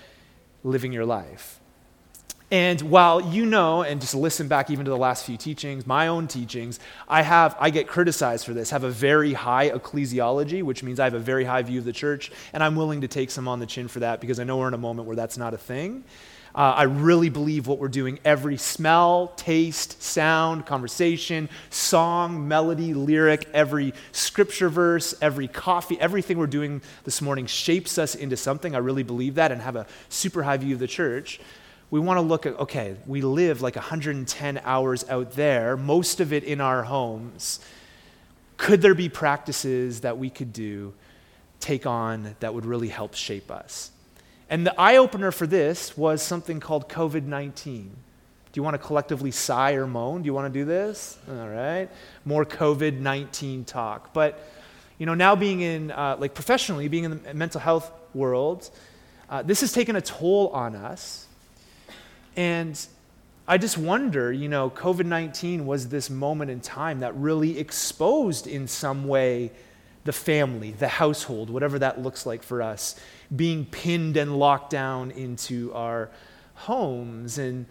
living 0.62 0.92
your 0.92 1.04
life. 1.04 1.58
And 2.50 2.80
while 2.82 3.20
you 3.20 3.44
know, 3.44 3.82
and 3.82 4.00
just 4.00 4.14
listen 4.14 4.46
back 4.46 4.70
even 4.70 4.84
to 4.84 4.90
the 4.90 4.96
last 4.96 5.26
few 5.26 5.36
teachings, 5.36 5.84
my 5.84 6.06
own 6.06 6.28
teachings, 6.28 6.78
I 7.08 7.22
have 7.22 7.56
I 7.58 7.70
get 7.70 7.88
criticized 7.88 8.46
for 8.46 8.54
this, 8.54 8.70
have 8.70 8.84
a 8.84 8.90
very 8.90 9.32
high 9.32 9.70
ecclesiology, 9.70 10.62
which 10.62 10.84
means 10.84 11.00
I 11.00 11.04
have 11.04 11.14
a 11.14 11.18
very 11.18 11.44
high 11.44 11.62
view 11.62 11.80
of 11.80 11.84
the 11.84 11.92
church, 11.92 12.30
and 12.52 12.62
I'm 12.62 12.76
willing 12.76 13.00
to 13.00 13.08
take 13.08 13.32
some 13.32 13.48
on 13.48 13.58
the 13.58 13.66
chin 13.66 13.88
for 13.88 13.98
that 14.00 14.20
because 14.20 14.38
I 14.38 14.44
know 14.44 14.58
we're 14.58 14.68
in 14.68 14.74
a 14.74 14.78
moment 14.78 15.08
where 15.08 15.16
that's 15.16 15.36
not 15.36 15.54
a 15.54 15.58
thing. 15.58 16.04
Uh, 16.54 16.72
I 16.74 16.84
really 16.84 17.28
believe 17.28 17.66
what 17.66 17.78
we're 17.78 17.88
doing, 17.88 18.18
every 18.24 18.56
smell, 18.56 19.34
taste, 19.36 20.00
sound, 20.00 20.64
conversation, 20.64 21.50
song, 21.68 22.48
melody, 22.48 22.94
lyric, 22.94 23.46
every 23.52 23.92
scripture 24.12 24.70
verse, 24.70 25.14
every 25.20 25.48
coffee, 25.48 26.00
everything 26.00 26.38
we're 26.38 26.46
doing 26.46 26.80
this 27.04 27.20
morning 27.20 27.44
shapes 27.44 27.98
us 27.98 28.14
into 28.14 28.38
something. 28.38 28.74
I 28.74 28.78
really 28.78 29.02
believe 29.02 29.34
that 29.34 29.52
and 29.52 29.60
have 29.60 29.76
a 29.76 29.86
super 30.08 30.44
high 30.44 30.56
view 30.56 30.74
of 30.74 30.80
the 30.80 30.86
church. 30.86 31.40
We 31.90 32.00
want 32.00 32.18
to 32.18 32.22
look 32.22 32.46
at, 32.46 32.58
okay, 32.58 32.96
we 33.06 33.20
live 33.20 33.62
like 33.62 33.76
110 33.76 34.60
hours 34.64 35.08
out 35.08 35.32
there, 35.32 35.76
most 35.76 36.20
of 36.20 36.32
it 36.32 36.42
in 36.44 36.60
our 36.60 36.82
homes. 36.82 37.60
Could 38.56 38.82
there 38.82 38.94
be 38.94 39.08
practices 39.08 40.00
that 40.00 40.18
we 40.18 40.30
could 40.30 40.52
do, 40.52 40.94
take 41.60 41.86
on, 41.86 42.34
that 42.40 42.54
would 42.54 42.64
really 42.64 42.88
help 42.88 43.14
shape 43.14 43.50
us? 43.50 43.90
And 44.48 44.66
the 44.66 44.78
eye 44.80 44.96
opener 44.96 45.30
for 45.30 45.46
this 45.46 45.96
was 45.96 46.22
something 46.22 46.60
called 46.60 46.88
COVID 46.88 47.24
19. 47.24 47.90
Do 48.52 48.58
you 48.58 48.62
want 48.62 48.74
to 48.74 48.78
collectively 48.78 49.30
sigh 49.30 49.72
or 49.72 49.86
moan? 49.86 50.22
Do 50.22 50.26
you 50.26 50.34
want 50.34 50.52
to 50.52 50.58
do 50.58 50.64
this? 50.64 51.18
All 51.28 51.48
right. 51.48 51.88
More 52.24 52.44
COVID 52.44 52.98
19 52.98 53.64
talk. 53.64 54.14
But, 54.14 54.42
you 54.98 55.06
know, 55.06 55.14
now 55.14 55.36
being 55.36 55.60
in, 55.60 55.90
uh, 55.90 56.16
like 56.18 56.34
professionally, 56.34 56.88
being 56.88 57.04
in 57.04 57.22
the 57.22 57.34
mental 57.34 57.60
health 57.60 57.92
world, 58.14 58.70
uh, 59.28 59.42
this 59.42 59.60
has 59.60 59.72
taken 59.72 59.96
a 59.96 60.00
toll 60.00 60.48
on 60.48 60.74
us. 60.74 61.25
And 62.36 62.78
I 63.48 63.58
just 63.58 63.78
wonder, 63.78 64.32
you 64.32 64.48
know, 64.48 64.70
COVID 64.70 65.06
19 65.06 65.66
was 65.66 65.88
this 65.88 66.10
moment 66.10 66.50
in 66.50 66.60
time 66.60 67.00
that 67.00 67.16
really 67.16 67.58
exposed 67.58 68.46
in 68.46 68.68
some 68.68 69.06
way 69.06 69.52
the 70.04 70.12
family, 70.12 70.72
the 70.72 70.88
household, 70.88 71.50
whatever 71.50 71.78
that 71.78 72.00
looks 72.00 72.26
like 72.26 72.42
for 72.42 72.62
us, 72.62 72.98
being 73.34 73.64
pinned 73.64 74.16
and 74.16 74.38
locked 74.38 74.70
down 74.70 75.10
into 75.12 75.72
our 75.74 76.10
homes. 76.54 77.38
And, 77.38 77.66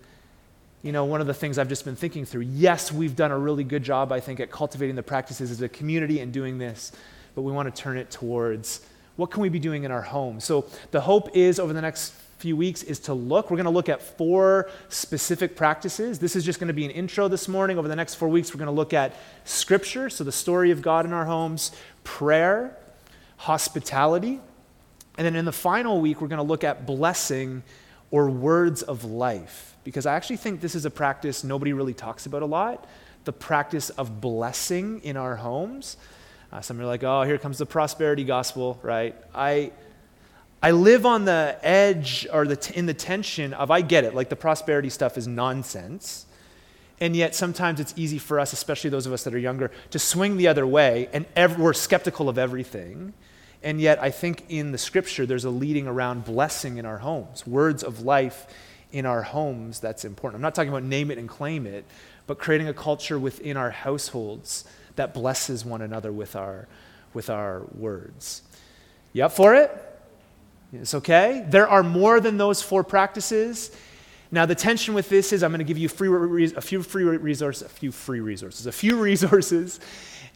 you 0.82 0.92
know, 0.92 1.06
one 1.06 1.22
of 1.22 1.28
the 1.28 1.34
things 1.34 1.58
I've 1.58 1.70
just 1.70 1.86
been 1.86 1.96
thinking 1.96 2.26
through 2.26 2.42
yes, 2.42 2.92
we've 2.92 3.16
done 3.16 3.32
a 3.32 3.38
really 3.38 3.64
good 3.64 3.84
job, 3.84 4.12
I 4.12 4.20
think, 4.20 4.40
at 4.40 4.52
cultivating 4.52 4.96
the 4.96 5.04
practices 5.04 5.52
as 5.52 5.62
a 5.62 5.70
community 5.70 6.20
and 6.20 6.32
doing 6.32 6.58
this, 6.58 6.92
but 7.36 7.42
we 7.42 7.52
want 7.52 7.74
to 7.74 7.82
turn 7.82 7.98
it 7.98 8.12
towards 8.12 8.86
what 9.16 9.32
can 9.32 9.42
we 9.42 9.50
be 9.50 9.60
doing 9.60 9.84
in 9.84 9.92
our 9.92 10.02
home? 10.02 10.40
So 10.40 10.66
the 10.92 11.02
hope 11.02 11.36
is 11.36 11.60
over 11.60 11.74
the 11.74 11.82
next 11.82 12.14
few 12.46 12.56
weeks 12.56 12.84
is 12.84 13.00
to 13.00 13.12
look. 13.16 13.50
We're 13.50 13.58
going 13.58 13.64
to 13.64 13.72
look 13.72 13.90
at 13.90 14.04
four 14.04 14.70
specific 14.90 15.56
practices. 15.56 16.20
This 16.20 16.36
is 16.36 16.46
just 16.46 16.60
going 16.60 16.68
to 16.68 16.76
be 16.76 16.86
an 16.86 16.92
intro 16.92 17.28
this 17.28 17.48
morning. 17.48 17.80
Over 17.80 17.88
the 17.88 17.96
next 17.96 18.14
four 18.14 18.30
weeks, 18.30 18.54
we're 18.54 18.60
going 18.60 18.68
to 18.68 18.72
look 18.72 18.94
at 18.94 19.16
scripture, 19.46 20.12
so 20.12 20.24
the 20.24 20.32
story 20.32 20.70
of 20.70 20.84
God 20.84 21.08
in 21.08 21.12
our 21.12 21.26
homes, 21.26 21.72
prayer, 22.04 22.78
hospitality, 23.38 24.40
and 25.18 25.26
then 25.26 25.36
in 25.36 25.46
the 25.46 25.52
final 25.52 26.00
week, 26.00 26.22
we're 26.22 26.28
going 26.28 26.38
to 26.38 26.44
look 26.44 26.64
at 26.64 26.86
blessing 26.86 27.64
or 28.12 28.30
words 28.30 28.84
of 28.84 29.04
life. 29.04 29.76
Because 29.84 30.06
I 30.06 30.14
actually 30.14 30.38
think 30.38 30.62
this 30.62 30.76
is 30.76 30.86
a 30.86 30.92
practice 30.92 31.44
nobody 31.44 31.74
really 31.74 31.96
talks 31.96 32.28
about 32.28 32.44
a 32.44 32.46
lot 32.46 32.88
the 33.24 33.34
practice 33.34 33.90
of 33.90 34.22
blessing 34.22 35.02
in 35.02 35.18
our 35.18 35.36
homes. 35.36 35.98
Uh, 36.52 36.62
some 36.62 36.80
are 36.80 36.86
like, 36.86 37.04
oh, 37.04 37.24
here 37.24 37.40
comes 37.40 37.58
the 37.58 37.66
prosperity 37.66 38.24
gospel, 38.24 38.80
right? 38.84 39.16
I, 39.34 39.72
I 40.66 40.72
live 40.72 41.06
on 41.06 41.26
the 41.26 41.60
edge 41.62 42.26
or 42.34 42.48
the 42.48 42.56
t- 42.56 42.76
in 42.76 42.88
the 42.88 42.94
tension 42.96 43.54
of 43.54 43.70
I 43.70 43.82
get 43.82 44.04
it, 44.04 44.16
like 44.16 44.30
the 44.30 44.36
prosperity 44.36 44.90
stuff 44.90 45.16
is 45.16 45.28
nonsense. 45.28 46.26
And 47.00 47.16
yet 47.16 47.36
sometimes 47.36 47.80
it's 47.80 47.94
easy 47.96 48.18
for 48.18 48.40
us, 48.40 48.52
especially 48.52 48.90
those 48.90 49.06
of 49.06 49.14
us 49.14 49.26
that 49.26 49.36
are 49.36 49.38
younger, 49.38 49.70
to 49.92 50.00
swing 50.00 50.38
the 50.38 50.48
other 50.48 50.66
way 50.66 51.08
and 51.14 51.28
ev- 51.36 51.60
we're 51.60 51.74
skeptical 51.74 52.30
of 52.30 52.40
everything. 52.40 53.14
And 53.62 53.80
yet, 53.80 54.02
I 54.02 54.10
think 54.10 54.46
in 54.50 54.72
the 54.72 54.80
scripture, 54.80 55.28
there's 55.28 55.46
a 55.46 55.52
leading 55.52 55.86
around 55.86 56.26
blessing 56.26 56.78
in 56.78 56.86
our 56.88 56.98
homes, 56.98 57.46
words 57.46 57.84
of 57.84 58.02
life 58.02 58.48
in 58.92 59.06
our 59.06 59.22
homes 59.22 59.80
that's 59.80 60.04
important. 60.04 60.40
I'm 60.40 60.42
not 60.42 60.56
talking 60.56 60.70
about 60.70 60.82
name 60.82 61.12
it 61.12 61.20
and 61.20 61.30
claim 61.30 61.68
it, 61.68 61.86
but 62.26 62.40
creating 62.40 62.70
a 62.70 62.74
culture 62.74 63.20
within 63.20 63.56
our 63.56 63.70
households 63.70 64.66
that 64.96 65.14
blesses 65.14 65.64
one 65.64 65.84
another 65.84 66.12
with 66.12 66.36
our, 66.36 66.68
with 67.14 67.30
our 67.30 67.62
words. 67.76 68.42
You 69.14 69.26
up 69.26 69.32
for 69.32 69.54
it? 69.54 69.92
It's 70.82 70.94
okay. 70.94 71.46
There 71.48 71.68
are 71.68 71.84
more 71.84 72.20
than 72.20 72.38
those 72.38 72.62
four 72.62 72.84
practices. 72.84 73.72
Now, 74.32 74.46
the 74.46 74.56
tension 74.56 74.94
with 74.94 75.10
this 75.10 75.32
is 75.34 75.44
I'm 75.44 75.52
going 75.52 75.60
to 75.60 75.66
give 75.66 75.78
you 75.78 75.88
free, 75.88 76.52
a 76.56 76.62
few 76.62 76.82
free 76.84 77.04
resources, 77.04 77.64
a 77.64 77.70
few 77.70 77.92
free 77.92 78.20
resources, 78.20 78.66
a 78.66 78.72
few 78.72 79.00
resources 79.00 79.80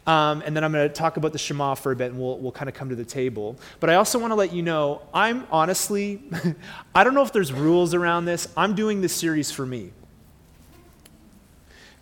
um, 0.06 0.42
and 0.44 0.56
then 0.56 0.64
I'm 0.64 0.72
going 0.72 0.88
to 0.88 0.94
talk 0.94 1.18
about 1.18 1.32
the 1.32 1.38
Shema 1.38 1.74
for 1.74 1.92
a 1.92 1.96
bit, 1.96 2.10
and 2.10 2.20
we'll, 2.20 2.38
we'll 2.38 2.52
kind 2.52 2.68
of 2.68 2.74
come 2.74 2.88
to 2.88 2.94
the 2.94 3.04
table. 3.04 3.56
But 3.80 3.90
I 3.90 3.94
also 3.96 4.18
want 4.18 4.30
to 4.30 4.34
let 4.34 4.52
you 4.52 4.62
know 4.62 5.02
I'm 5.12 5.46
honestly, 5.50 6.22
I 6.94 7.04
don't 7.04 7.14
know 7.14 7.22
if 7.22 7.32
there's 7.32 7.52
rules 7.52 7.94
around 7.94 8.24
this. 8.24 8.48
I'm 8.56 8.74
doing 8.74 9.02
this 9.02 9.14
series 9.14 9.50
for 9.50 9.66
me. 9.66 9.92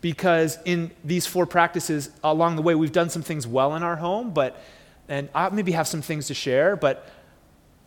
Because 0.00 0.58
in 0.64 0.92
these 1.02 1.26
four 1.26 1.44
practices 1.44 2.10
along 2.22 2.54
the 2.54 2.62
way, 2.62 2.76
we've 2.76 2.92
done 2.92 3.10
some 3.10 3.22
things 3.22 3.48
well 3.48 3.74
in 3.74 3.82
our 3.82 3.96
home, 3.96 4.30
but, 4.30 4.62
and 5.08 5.28
I 5.34 5.48
maybe 5.48 5.72
have 5.72 5.88
some 5.88 6.02
things 6.02 6.28
to 6.28 6.34
share, 6.34 6.76
but 6.76 7.10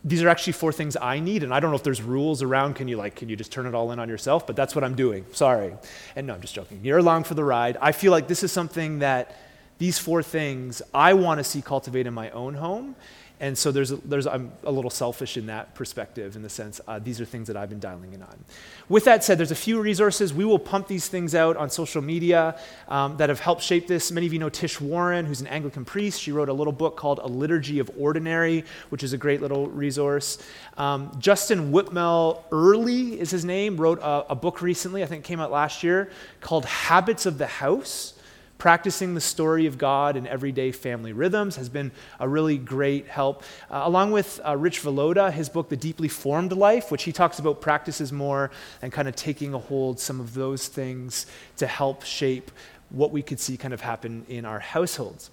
these 0.04 0.22
are 0.22 0.28
actually 0.28 0.54
four 0.54 0.72
things 0.72 0.96
I 1.00 1.20
need, 1.20 1.42
and 1.42 1.54
I 1.54 1.60
don't 1.60 1.70
know 1.70 1.76
if 1.76 1.84
there's 1.84 2.02
rules 2.02 2.42
around. 2.42 2.74
Can 2.74 2.88
you 2.88 2.96
like, 2.96 3.14
can 3.14 3.28
you 3.28 3.36
just 3.36 3.52
turn 3.52 3.66
it 3.66 3.74
all 3.74 3.92
in 3.92 4.00
on 4.00 4.08
yourself? 4.08 4.46
But 4.46 4.56
that's 4.56 4.74
what 4.74 4.82
I'm 4.82 4.96
doing. 4.96 5.24
Sorry. 5.32 5.74
And 6.16 6.26
no, 6.26 6.34
I'm 6.34 6.40
just 6.40 6.54
joking. 6.54 6.80
You're 6.82 6.98
along 6.98 7.24
for 7.24 7.34
the 7.34 7.44
ride. 7.44 7.76
I 7.80 7.92
feel 7.92 8.10
like 8.10 8.26
this 8.26 8.42
is 8.42 8.50
something 8.50 8.98
that 8.98 9.36
these 9.78 9.98
four 9.98 10.22
things 10.22 10.82
I 10.92 11.14
want 11.14 11.38
to 11.38 11.44
see 11.44 11.62
cultivate 11.62 12.06
in 12.06 12.14
my 12.14 12.30
own 12.30 12.54
home. 12.54 12.96
And 13.42 13.58
so 13.58 13.72
there's, 13.72 13.90
there's, 13.90 14.28
I'm 14.28 14.52
a 14.62 14.70
little 14.70 14.88
selfish 14.88 15.36
in 15.36 15.46
that 15.46 15.74
perspective, 15.74 16.36
in 16.36 16.42
the 16.42 16.48
sense 16.48 16.80
uh, 16.86 17.00
these 17.00 17.20
are 17.20 17.24
things 17.24 17.48
that 17.48 17.56
I've 17.56 17.68
been 17.68 17.80
dialing 17.80 18.12
in 18.12 18.22
on. 18.22 18.44
With 18.88 19.04
that 19.06 19.24
said, 19.24 19.36
there's 19.36 19.50
a 19.50 19.56
few 19.56 19.80
resources. 19.80 20.32
We 20.32 20.44
will 20.44 20.60
pump 20.60 20.86
these 20.86 21.08
things 21.08 21.34
out 21.34 21.56
on 21.56 21.68
social 21.68 22.02
media 22.02 22.56
um, 22.86 23.16
that 23.16 23.30
have 23.30 23.40
helped 23.40 23.62
shape 23.62 23.88
this. 23.88 24.12
Many 24.12 24.28
of 24.28 24.32
you 24.32 24.38
know 24.38 24.48
Tish 24.48 24.80
Warren, 24.80 25.26
who's 25.26 25.40
an 25.40 25.48
Anglican 25.48 25.84
priest. 25.84 26.20
She 26.20 26.30
wrote 26.30 26.50
a 26.50 26.52
little 26.52 26.72
book 26.72 26.96
called 26.96 27.18
A 27.18 27.26
Liturgy 27.26 27.80
of 27.80 27.90
Ordinary, 27.98 28.64
which 28.90 29.02
is 29.02 29.12
a 29.12 29.18
great 29.18 29.42
little 29.42 29.66
resource. 29.66 30.38
Um, 30.76 31.10
Justin 31.18 31.72
Whitmel 31.72 32.44
Earley 32.52 33.18
is 33.18 33.32
his 33.32 33.44
name, 33.44 33.76
wrote 33.76 33.98
a, 33.98 34.24
a 34.30 34.34
book 34.36 34.62
recently, 34.62 35.02
I 35.02 35.06
think 35.06 35.24
came 35.24 35.40
out 35.40 35.50
last 35.50 35.82
year, 35.82 36.12
called 36.40 36.64
Habits 36.64 37.26
of 37.26 37.38
the 37.38 37.48
House 37.48 38.14
practicing 38.62 39.14
the 39.14 39.20
story 39.20 39.66
of 39.66 39.76
God 39.76 40.16
in 40.16 40.24
everyday 40.24 40.70
family 40.70 41.12
rhythms 41.12 41.56
has 41.56 41.68
been 41.68 41.90
a 42.20 42.28
really 42.28 42.56
great 42.56 43.08
help. 43.08 43.42
Uh, 43.68 43.82
along 43.82 44.12
with 44.12 44.38
uh, 44.46 44.56
Rich 44.56 44.84
Villoda, 44.84 45.32
his 45.32 45.48
book, 45.48 45.68
The 45.68 45.76
Deeply 45.76 46.06
Formed 46.06 46.52
Life, 46.52 46.92
which 46.92 47.02
he 47.02 47.10
talks 47.10 47.40
about 47.40 47.60
practices 47.60 48.12
more 48.12 48.52
and 48.80 48.92
kind 48.92 49.08
of 49.08 49.16
taking 49.16 49.52
a 49.52 49.58
hold 49.58 49.98
some 49.98 50.20
of 50.20 50.34
those 50.34 50.68
things 50.68 51.26
to 51.56 51.66
help 51.66 52.04
shape 52.04 52.52
what 52.90 53.10
we 53.10 53.20
could 53.20 53.40
see 53.40 53.56
kind 53.56 53.74
of 53.74 53.80
happen 53.80 54.24
in 54.28 54.44
our 54.44 54.60
households. 54.60 55.32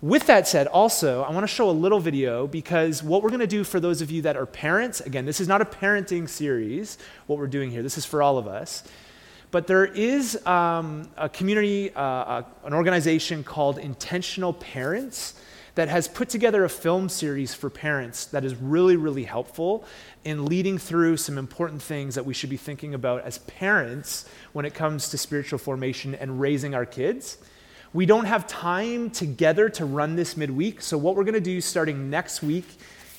With 0.00 0.28
that 0.28 0.46
said, 0.46 0.68
also, 0.68 1.24
I 1.24 1.32
want 1.32 1.42
to 1.42 1.52
show 1.52 1.68
a 1.68 1.72
little 1.72 1.98
video 1.98 2.46
because 2.46 3.02
what 3.02 3.24
we're 3.24 3.30
going 3.30 3.40
to 3.40 3.48
do 3.48 3.64
for 3.64 3.80
those 3.80 4.00
of 4.00 4.12
you 4.12 4.22
that 4.22 4.36
are 4.36 4.46
parents, 4.46 5.00
again, 5.00 5.26
this 5.26 5.40
is 5.40 5.48
not 5.48 5.60
a 5.60 5.64
parenting 5.64 6.28
series, 6.28 6.98
what 7.26 7.36
we're 7.40 7.48
doing 7.48 7.72
here, 7.72 7.82
this 7.82 7.98
is 7.98 8.06
for 8.06 8.22
all 8.22 8.38
of 8.38 8.46
us. 8.46 8.84
But 9.50 9.66
there 9.66 9.86
is 9.86 10.44
um, 10.46 11.08
a 11.16 11.28
community, 11.28 11.92
uh, 11.94 12.00
uh, 12.00 12.42
an 12.64 12.72
organization 12.72 13.42
called 13.42 13.78
Intentional 13.78 14.52
Parents 14.52 15.34
that 15.74 15.88
has 15.88 16.06
put 16.06 16.28
together 16.28 16.64
a 16.64 16.68
film 16.68 17.08
series 17.08 17.54
for 17.54 17.70
parents 17.70 18.26
that 18.26 18.44
is 18.44 18.54
really, 18.54 18.96
really 18.96 19.24
helpful 19.24 19.84
in 20.24 20.44
leading 20.44 20.78
through 20.78 21.16
some 21.16 21.38
important 21.38 21.80
things 21.82 22.14
that 22.14 22.26
we 22.26 22.34
should 22.34 22.50
be 22.50 22.56
thinking 22.56 22.94
about 22.94 23.22
as 23.22 23.38
parents 23.38 24.24
when 24.52 24.64
it 24.64 24.74
comes 24.74 25.08
to 25.10 25.18
spiritual 25.18 25.58
formation 25.58 26.14
and 26.14 26.40
raising 26.40 26.74
our 26.74 26.86
kids. 26.86 27.38
We 27.92 28.06
don't 28.06 28.26
have 28.26 28.46
time 28.46 29.10
together 29.10 29.68
to 29.70 29.84
run 29.84 30.14
this 30.14 30.36
midweek, 30.36 30.80
so 30.80 30.96
what 30.96 31.16
we're 31.16 31.24
going 31.24 31.34
to 31.34 31.40
do 31.40 31.60
starting 31.60 32.08
next 32.08 32.42
week 32.42 32.66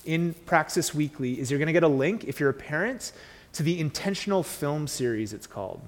in 0.05 0.33
Praxis 0.45 0.93
Weekly 0.93 1.39
is 1.39 1.51
you're 1.51 1.57
going 1.57 1.67
to 1.67 1.73
get 1.73 1.83
a 1.83 1.89
link, 1.89 2.23
if 2.23 2.39
you're 2.39 2.50
a 2.50 2.53
parent, 2.53 3.11
to 3.53 3.63
the 3.63 3.79
Intentional 3.79 4.43
Film 4.43 4.88
Series, 4.88 5.33
it's 5.33 5.47
called 5.47 5.81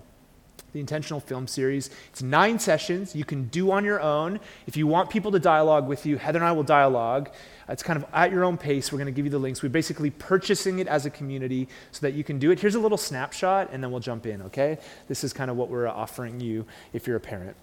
the 0.74 0.80
intentional 0.80 1.20
film 1.20 1.48
series. 1.48 1.90
It's 2.10 2.22
nine 2.22 2.60
sessions 2.60 3.16
you 3.16 3.24
can 3.24 3.46
do 3.46 3.72
on 3.72 3.86
your 3.86 4.02
own. 4.02 4.40
If 4.68 4.76
you 4.76 4.88
want 4.88 5.10
people 5.10 5.32
to 5.32 5.40
dialogue 5.40 5.88
with 5.88 6.06
you, 6.06 6.18
Heather 6.18 6.40
and 6.40 6.48
I 6.48 6.52
will 6.52 6.64
dialogue. 6.64 7.30
It's 7.70 7.84
kind 7.84 7.98
of 7.98 8.06
at 8.12 8.32
your 8.32 8.44
own 8.44 8.58
pace. 8.58 8.92
We're 8.92 8.98
going 8.98 9.06
to 9.06 9.14
give 9.14 9.26
you 9.26 9.32
the 9.32 9.40
links. 9.40 9.64
We're 9.64 9.70
basically 9.70 10.10
purchasing 10.10 10.80
it 10.80 10.88
as 10.88 11.06
a 11.06 11.10
community 11.10 11.70
so 11.92 12.02
that 12.02 12.14
you 12.14 12.24
can 12.24 12.40
do 12.40 12.52
it. 12.52 12.60
Here's 12.60 12.76
a 12.76 12.80
little 12.80 12.98
snapshot, 12.98 13.70
and 13.72 13.82
then 13.82 13.92
we'll 13.92 14.02
jump 14.02 14.26
in, 14.26 14.42
okay? 14.44 14.80
This 15.08 15.24
is 15.24 15.32
kind 15.32 15.50
of 15.50 15.56
what 15.56 15.70
we're 15.70 15.88
offering 15.88 16.40
you 16.40 16.66
if 16.92 17.08
you're 17.08 17.18
a 17.18 17.22
parent. 17.22 17.56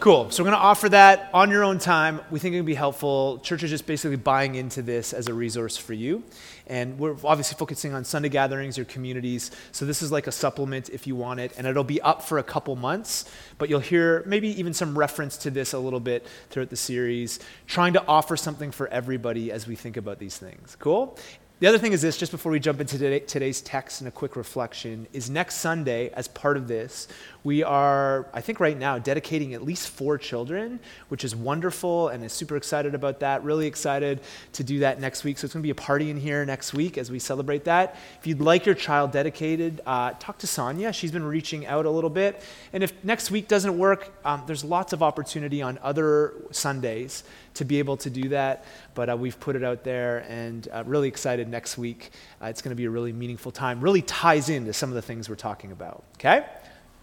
Cool. 0.00 0.30
So 0.30 0.44
we're 0.44 0.50
going 0.50 0.60
to 0.60 0.64
offer 0.64 0.88
that 0.90 1.28
on 1.34 1.50
your 1.50 1.64
own 1.64 1.80
time. 1.80 2.20
We 2.30 2.38
think 2.38 2.54
it 2.54 2.58
can 2.58 2.64
be 2.64 2.74
helpful. 2.74 3.40
Church 3.40 3.64
is 3.64 3.70
just 3.70 3.84
basically 3.84 4.16
buying 4.16 4.54
into 4.54 4.80
this 4.80 5.12
as 5.12 5.26
a 5.26 5.34
resource 5.34 5.76
for 5.76 5.92
you. 5.92 6.22
And 6.68 7.00
we're 7.00 7.16
obviously 7.24 7.58
focusing 7.58 7.92
on 7.94 8.04
Sunday 8.04 8.28
gatherings, 8.28 8.76
your 8.76 8.86
communities. 8.86 9.50
So 9.72 9.86
this 9.86 10.00
is 10.00 10.12
like 10.12 10.28
a 10.28 10.32
supplement 10.32 10.88
if 10.88 11.08
you 11.08 11.16
want 11.16 11.40
it. 11.40 11.52
And 11.58 11.66
it'll 11.66 11.82
be 11.82 12.00
up 12.00 12.22
for 12.22 12.38
a 12.38 12.44
couple 12.44 12.76
months, 12.76 13.28
but 13.58 13.68
you'll 13.68 13.80
hear 13.80 14.22
maybe 14.24 14.48
even 14.60 14.72
some 14.72 14.96
reference 14.96 15.36
to 15.38 15.50
this 15.50 15.72
a 15.72 15.80
little 15.80 15.98
bit 15.98 16.24
throughout 16.50 16.70
the 16.70 16.76
series, 16.76 17.40
trying 17.66 17.94
to 17.94 18.06
offer 18.06 18.36
something 18.36 18.70
for 18.70 18.86
everybody 18.88 19.50
as 19.50 19.66
we 19.66 19.74
think 19.74 19.96
about 19.96 20.20
these 20.20 20.38
things. 20.38 20.76
Cool? 20.78 21.18
The 21.60 21.66
other 21.66 21.78
thing 21.78 21.92
is 21.92 22.02
this, 22.02 22.16
just 22.16 22.30
before 22.30 22.52
we 22.52 22.60
jump 22.60 22.80
into 22.80 22.98
today, 22.98 23.18
today's 23.18 23.60
text 23.60 24.00
and 24.00 24.06
a 24.06 24.12
quick 24.12 24.36
reflection, 24.36 25.08
is 25.12 25.28
next 25.28 25.56
Sunday, 25.56 26.10
as 26.10 26.28
part 26.28 26.56
of 26.56 26.68
this, 26.68 27.08
we 27.44 27.62
are, 27.62 28.26
I 28.32 28.40
think 28.40 28.60
right 28.60 28.76
now, 28.76 28.98
dedicating 28.98 29.54
at 29.54 29.62
least 29.62 29.88
four 29.88 30.18
children, 30.18 30.80
which 31.08 31.24
is 31.24 31.36
wonderful 31.36 32.08
and 32.08 32.24
is 32.24 32.32
super 32.32 32.56
excited 32.56 32.94
about 32.94 33.20
that. 33.20 33.44
Really 33.44 33.66
excited 33.66 34.20
to 34.54 34.64
do 34.64 34.80
that 34.80 35.00
next 35.00 35.24
week. 35.24 35.38
So 35.38 35.44
it's 35.44 35.54
going 35.54 35.62
to 35.62 35.66
be 35.66 35.70
a 35.70 35.74
party 35.74 36.10
in 36.10 36.16
here 36.16 36.44
next 36.44 36.74
week 36.74 36.98
as 36.98 37.10
we 37.10 37.18
celebrate 37.18 37.64
that. 37.64 37.96
If 38.20 38.26
you'd 38.26 38.40
like 38.40 38.66
your 38.66 38.74
child 38.74 39.12
dedicated, 39.12 39.80
uh, 39.86 40.12
talk 40.18 40.38
to 40.38 40.46
Sonia. 40.46 40.92
She's 40.92 41.12
been 41.12 41.24
reaching 41.24 41.66
out 41.66 41.86
a 41.86 41.90
little 41.90 42.10
bit. 42.10 42.42
And 42.72 42.82
if 42.82 42.92
next 43.04 43.30
week 43.30 43.48
doesn't 43.48 43.78
work, 43.78 44.12
um, 44.24 44.42
there's 44.46 44.64
lots 44.64 44.92
of 44.92 45.02
opportunity 45.02 45.62
on 45.62 45.78
other 45.82 46.34
Sundays 46.50 47.24
to 47.54 47.64
be 47.64 47.78
able 47.78 47.96
to 47.98 48.10
do 48.10 48.28
that. 48.30 48.64
But 48.94 49.10
uh, 49.10 49.16
we've 49.16 49.38
put 49.38 49.56
it 49.56 49.64
out 49.64 49.84
there 49.84 50.24
and 50.28 50.66
uh, 50.72 50.84
really 50.86 51.08
excited 51.08 51.48
next 51.48 51.78
week. 51.78 52.10
Uh, 52.42 52.46
it's 52.46 52.62
going 52.62 52.70
to 52.70 52.76
be 52.76 52.84
a 52.84 52.90
really 52.90 53.12
meaningful 53.12 53.52
time. 53.52 53.80
Really 53.80 54.02
ties 54.02 54.48
into 54.48 54.72
some 54.72 54.88
of 54.90 54.94
the 54.94 55.02
things 55.02 55.28
we're 55.28 55.36
talking 55.36 55.72
about. 55.72 56.04
Okay? 56.16 56.44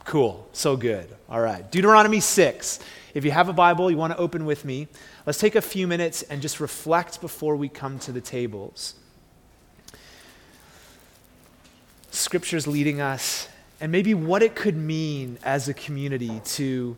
Cool. 0.06 0.48
So 0.54 0.78
good. 0.78 1.08
All 1.28 1.42
right. 1.42 1.70
Deuteronomy 1.72 2.20
6. 2.20 2.80
If 3.16 3.26
you 3.26 3.32
have 3.32 3.50
a 3.50 3.54
Bible, 3.54 3.90
you 3.90 3.98
want 3.98 4.14
to 4.14 4.20
open 4.20 4.46
with 4.46 4.64
me. 4.64 4.88
Let's 5.26 5.40
take 5.40 5.56
a 5.56 5.62
few 5.62 5.88
minutes 5.88 6.22
and 6.22 6.42
just 6.42 6.60
reflect 6.60 7.22
before 7.22 7.56
we 7.56 7.70
come 7.70 7.98
to 8.00 8.12
the 8.12 8.22
tables. 8.22 8.94
Scripture's 12.12 12.68
leading 12.68 13.02
us, 13.02 13.50
and 13.82 13.92
maybe 13.92 14.14
what 14.14 14.44
it 14.44 14.56
could 14.56 14.78
mean 14.78 15.38
as 15.44 15.68
a 15.68 15.74
community 15.74 16.40
to 16.46 16.96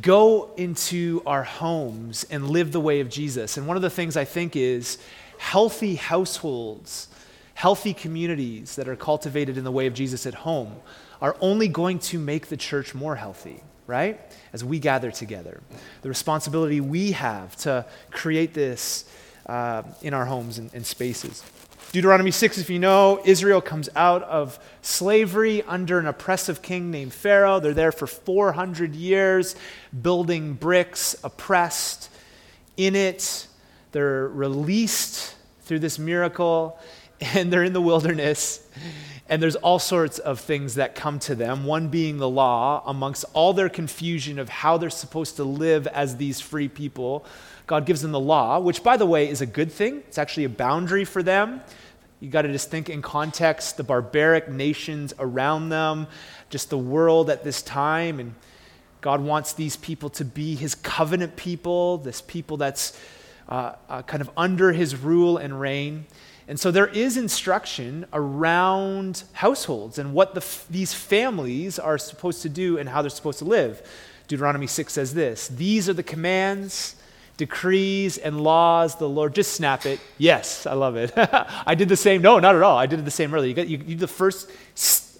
go 0.00 0.50
into 0.56 1.22
our 1.26 1.42
homes 1.42 2.24
and 2.30 2.48
live 2.48 2.72
the 2.72 2.80
way 2.80 3.00
of 3.00 3.10
Jesus. 3.10 3.56
And 3.56 3.66
one 3.66 3.76
of 3.76 3.82
the 3.82 3.90
things 3.90 4.16
I 4.16 4.24
think 4.24 4.54
is 4.54 4.96
healthy 5.38 5.96
households, 5.96 7.08
healthy 7.54 7.92
communities 7.92 8.76
that 8.76 8.88
are 8.88 8.96
cultivated 8.96 9.58
in 9.58 9.64
the 9.64 9.72
way 9.72 9.86
of 9.86 9.92
Jesus 9.92 10.24
at 10.24 10.34
home 10.34 10.76
are 11.22 11.36
only 11.40 11.68
going 11.68 12.00
to 12.00 12.18
make 12.18 12.48
the 12.48 12.56
church 12.56 12.94
more 12.94 13.14
healthy, 13.14 13.62
right? 13.86 14.20
As 14.52 14.64
we 14.64 14.80
gather 14.80 15.12
together. 15.12 15.62
The 16.02 16.08
responsibility 16.08 16.80
we 16.80 17.12
have 17.12 17.56
to 17.58 17.86
create 18.10 18.52
this 18.52 19.08
uh, 19.46 19.84
in 20.02 20.12
our 20.12 20.26
homes 20.26 20.58
and, 20.58 20.74
and 20.74 20.84
spaces. 20.84 21.44
Deuteronomy 21.92 22.30
6, 22.30 22.58
if 22.58 22.70
you 22.70 22.78
know, 22.78 23.20
Israel 23.24 23.60
comes 23.60 23.88
out 23.94 24.22
of 24.24 24.58
slavery 24.80 25.62
under 25.62 25.98
an 25.98 26.06
oppressive 26.06 26.60
king 26.60 26.90
named 26.90 27.12
Pharaoh. 27.12 27.60
They're 27.60 27.74
there 27.74 27.92
for 27.92 28.06
400 28.06 28.94
years, 28.94 29.54
building 30.00 30.54
bricks, 30.54 31.14
oppressed. 31.22 32.10
In 32.76 32.96
it, 32.96 33.46
they're 33.92 34.26
released 34.26 35.36
through 35.64 35.80
this 35.80 35.98
miracle, 35.98 36.80
and 37.20 37.52
they're 37.52 37.62
in 37.62 37.74
the 37.74 37.80
wilderness. 37.80 38.66
And 39.32 39.42
there's 39.42 39.56
all 39.56 39.78
sorts 39.78 40.18
of 40.18 40.40
things 40.40 40.74
that 40.74 40.94
come 40.94 41.18
to 41.20 41.34
them, 41.34 41.64
one 41.64 41.88
being 41.88 42.18
the 42.18 42.28
law, 42.28 42.82
amongst 42.86 43.24
all 43.32 43.54
their 43.54 43.70
confusion 43.70 44.38
of 44.38 44.50
how 44.50 44.76
they're 44.76 44.90
supposed 44.90 45.36
to 45.36 45.44
live 45.44 45.86
as 45.86 46.18
these 46.18 46.40
free 46.40 46.68
people. 46.68 47.24
God 47.66 47.86
gives 47.86 48.02
them 48.02 48.12
the 48.12 48.20
law, 48.20 48.60
which, 48.60 48.82
by 48.82 48.98
the 48.98 49.06
way, 49.06 49.28
is 49.28 49.40
a 49.40 49.46
good 49.46 49.72
thing. 49.72 50.02
It's 50.06 50.18
actually 50.18 50.44
a 50.44 50.50
boundary 50.50 51.04
for 51.06 51.22
them 51.22 51.62
you 52.22 52.30
got 52.30 52.42
to 52.42 52.52
just 52.52 52.70
think 52.70 52.88
in 52.88 53.02
context 53.02 53.76
the 53.76 53.82
barbaric 53.82 54.48
nations 54.48 55.12
around 55.18 55.70
them, 55.70 56.06
just 56.50 56.70
the 56.70 56.78
world 56.78 57.28
at 57.28 57.42
this 57.42 57.62
time. 57.62 58.20
And 58.20 58.36
God 59.00 59.20
wants 59.20 59.54
these 59.54 59.74
people 59.74 60.08
to 60.10 60.24
be 60.24 60.54
his 60.54 60.76
covenant 60.76 61.34
people, 61.34 61.98
this 61.98 62.20
people 62.20 62.56
that's 62.56 62.96
uh, 63.48 63.72
uh, 63.88 64.02
kind 64.02 64.20
of 64.20 64.30
under 64.36 64.70
his 64.70 64.94
rule 64.94 65.36
and 65.36 65.60
reign. 65.60 66.06
And 66.48 66.58
so 66.58 66.70
there 66.70 66.88
is 66.88 67.16
instruction 67.16 68.06
around 68.12 69.24
households 69.32 69.98
and 69.98 70.12
what 70.12 70.34
the, 70.34 70.44
these 70.70 70.92
families 70.92 71.78
are 71.78 71.98
supposed 71.98 72.42
to 72.42 72.48
do 72.48 72.78
and 72.78 72.88
how 72.88 73.02
they're 73.02 73.10
supposed 73.10 73.38
to 73.38 73.44
live. 73.44 73.82
Deuteronomy 74.28 74.66
6 74.66 74.92
says 74.92 75.14
this 75.14 75.48
These 75.48 75.88
are 75.88 75.92
the 75.92 76.02
commands 76.02 76.96
decrees 77.36 78.18
and 78.18 78.40
laws 78.40 78.96
the 78.96 79.08
Lord. 79.08 79.34
Just 79.34 79.54
snap 79.54 79.86
it. 79.86 80.00
Yes, 80.18 80.66
I 80.66 80.74
love 80.74 80.96
it. 80.96 81.12
I 81.16 81.74
did 81.74 81.88
the 81.88 81.96
same. 81.96 82.22
No, 82.22 82.38
not 82.38 82.54
at 82.54 82.62
all. 82.62 82.78
I 82.78 82.86
did 82.86 82.98
it 82.98 83.04
the 83.04 83.10
same 83.10 83.34
earlier. 83.34 83.48
You 83.48 83.54
got 83.54 83.68
you, 83.68 83.78
you 83.78 83.94
do 83.94 83.96
the 83.96 84.08
first, 84.08 84.50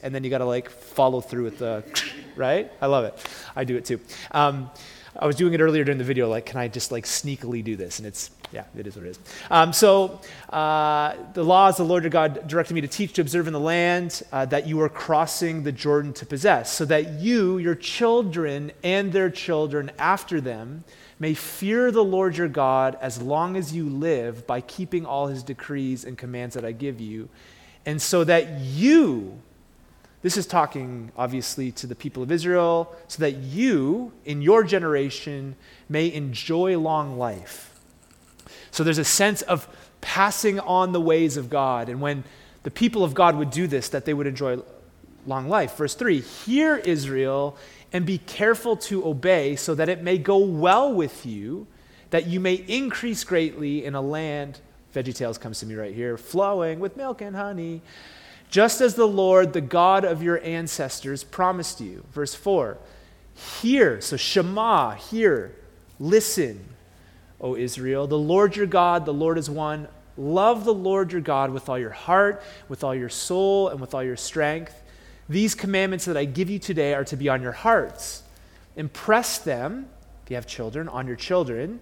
and 0.03 0.14
then 0.14 0.25
you 0.25 0.31
got 0.31 0.38
to 0.38 0.44
like 0.44 0.70
follow 0.70 1.20
through 1.20 1.44
with 1.44 1.59
the, 1.59 1.85
right? 2.37 2.70
I 2.81 2.87
love 2.87 3.05
it. 3.05 3.27
I 3.57 3.64
do 3.64 3.77
it 3.77 3.85
too. 3.85 4.01
Um, 4.31 4.70
I 5.18 5.27
was 5.27 5.37
doing 5.37 5.53
it 5.53 5.61
earlier 5.61 5.85
during 5.85 5.99
the 5.99 6.05
video. 6.05 6.29
Like, 6.29 6.47
can 6.47 6.59
I 6.59 6.68
just 6.68 6.92
like 6.92 7.05
sneakily 7.05 7.62
do 7.62 7.77
this? 7.77 7.99
And 7.99 8.07
it's 8.07 8.31
yeah, 8.53 8.65
it 8.77 8.87
is 8.87 8.97
what 8.97 9.07
it 9.07 9.11
is. 9.11 9.19
Um, 9.51 9.73
so 9.73 10.21
uh, 10.51 11.15
the 11.33 11.43
laws 11.43 11.79
the 11.79 11.85
Lord 11.85 12.03
your 12.03 12.11
God 12.11 12.47
directed 12.47 12.75
me 12.75 12.83
to 12.83 12.88
teach 12.88 13.15
to 13.15 13.23
observe 13.23 13.47
in 13.47 13.53
the 13.53 13.61
land 13.61 14.23
uh, 14.31 14.45
that 14.47 14.67
you 14.67 14.81
are 14.83 14.88
crossing 14.88 15.62
the 15.62 15.73
Jordan 15.73 16.12
to 16.12 16.27
possess, 16.27 16.71
so 16.71 16.85
that 16.85 17.15
you, 17.15 17.59
your 17.59 17.75
children, 17.75 18.71
and 18.85 19.12
their 19.12 19.31
children 19.31 19.91
after 19.99 20.41
them 20.41 20.85
may 21.19 21.35
fear 21.35 21.91
the 21.91 22.05
Lord 22.05 22.37
your 22.37 22.49
God 22.49 22.99
as 23.01 23.23
long 23.23 23.57
as 23.57 23.73
you 23.73 23.88
live 23.88 24.47
by 24.47 24.61
keeping 24.61 25.07
all 25.07 25.29
his 25.29 25.43
decrees 25.43 26.05
and 26.05 26.19
commands 26.19 26.55
that 26.55 26.65
I 26.65 26.73
give 26.73 27.01
you, 27.01 27.29
and 27.87 28.03
so 28.03 28.25
that 28.25 28.61
you, 28.61 29.38
this 30.23 30.37
is 30.37 30.47
talking 30.47 31.11
obviously 31.17 31.73
to 31.73 31.87
the 31.87 31.95
people 31.95 32.23
of 32.23 32.31
Israel, 32.31 32.95
so 33.09 33.23
that 33.23 33.37
you, 33.37 34.12
in 34.25 34.43
your 34.43 34.62
generation, 34.62 35.57
may 35.88 36.12
enjoy 36.12 36.79
long 36.79 37.19
life. 37.19 37.72
So 38.73 38.83
there's 38.83 38.99
a 38.99 39.05
sense 39.05 39.43
of 39.43 39.69
passing 40.01 40.59
on 40.59 40.93
the 40.93 41.01
ways 41.01 41.37
of 41.37 41.49
God. 41.49 41.89
And 41.89 42.01
when 42.01 42.25
the 42.65 42.71
people 42.71 43.05
of 43.05 43.15
God 43.15 43.37
would 43.37 43.51
do 43.51 43.67
this, 43.67 43.89
that 43.91 44.05
they 44.05 44.15
would 44.15 44.27
enjoy 44.27 44.59
long 45.27 45.49
life. 45.49 45.77
Verse 45.77 45.95
3 45.95 46.21
Hear, 46.21 46.77
Israel, 46.77 47.57
and 47.93 48.05
be 48.05 48.19
careful 48.19 48.77
to 48.77 49.07
obey, 49.07 49.55
so 49.57 49.75
that 49.75 49.89
it 49.89 50.03
may 50.03 50.19
go 50.19 50.39
well 50.39 50.93
with 50.93 51.27
you, 51.27 51.67
that 52.11 52.27
you 52.27 52.41
may 52.41 52.55
increase 52.55 53.23
greatly 53.25 53.85
in 53.85 53.95
a 53.95 54.01
land, 54.01 54.61
Veggie 54.95 55.15
Tales 55.15 55.39
comes 55.39 55.61
to 55.61 55.67
me 55.67 55.75
right 55.75 55.95
here, 55.95 56.17
flowing 56.17 56.81
with 56.81 56.97
milk 56.97 57.21
and 57.21 57.37
honey, 57.37 57.83
just 58.51 58.81
as 58.81 58.95
the 58.95 59.07
Lord, 59.07 59.53
the 59.53 59.61
God 59.61 60.05
of 60.05 60.23
your 60.23 60.43
ancestors, 60.43 61.25
promised 61.25 61.81
you. 61.81 62.05
Verse 62.13 62.35
4 62.35 62.79
Hear, 63.35 64.01
so 64.01 64.17
Shema, 64.17 64.93
hear, 64.93 65.55
listen, 65.99 66.72
O 67.42 67.57
Israel. 67.57 68.07
The 68.07 68.18
Lord 68.18 68.57
your 68.57 68.66
God, 68.66 69.05
the 69.05 69.12
Lord 69.12 69.37
is 69.37 69.50
one. 69.50 69.88
Love 70.16 70.64
the 70.64 70.74
Lord 70.74 71.12
your 71.12 71.20
God 71.20 71.50
with 71.50 71.68
all 71.68 71.78
your 71.78 71.90
heart, 71.90 72.42
with 72.68 72.85
all 72.85 72.94
your 72.94 73.09
soul, 73.09 73.68
and 73.68 73.81
with 73.81 73.94
all 73.94 74.05
your 74.05 74.16
strength. 74.16 74.83
These 75.28 75.55
commandments 75.55 76.05
that 76.05 76.16
I 76.16 76.24
give 76.24 76.50
you 76.50 76.59
today 76.59 76.94
are 76.94 77.05
to 77.05 77.16
be 77.16 77.28
on 77.28 77.42
your 77.42 77.52
hearts. 77.52 78.22
Impress 78.76 79.38
them, 79.38 79.88
if 80.24 80.31
you 80.31 80.37
have 80.37 80.46
children, 80.46 80.88
on 80.88 81.07
your 81.07 81.16
children. 81.16 81.81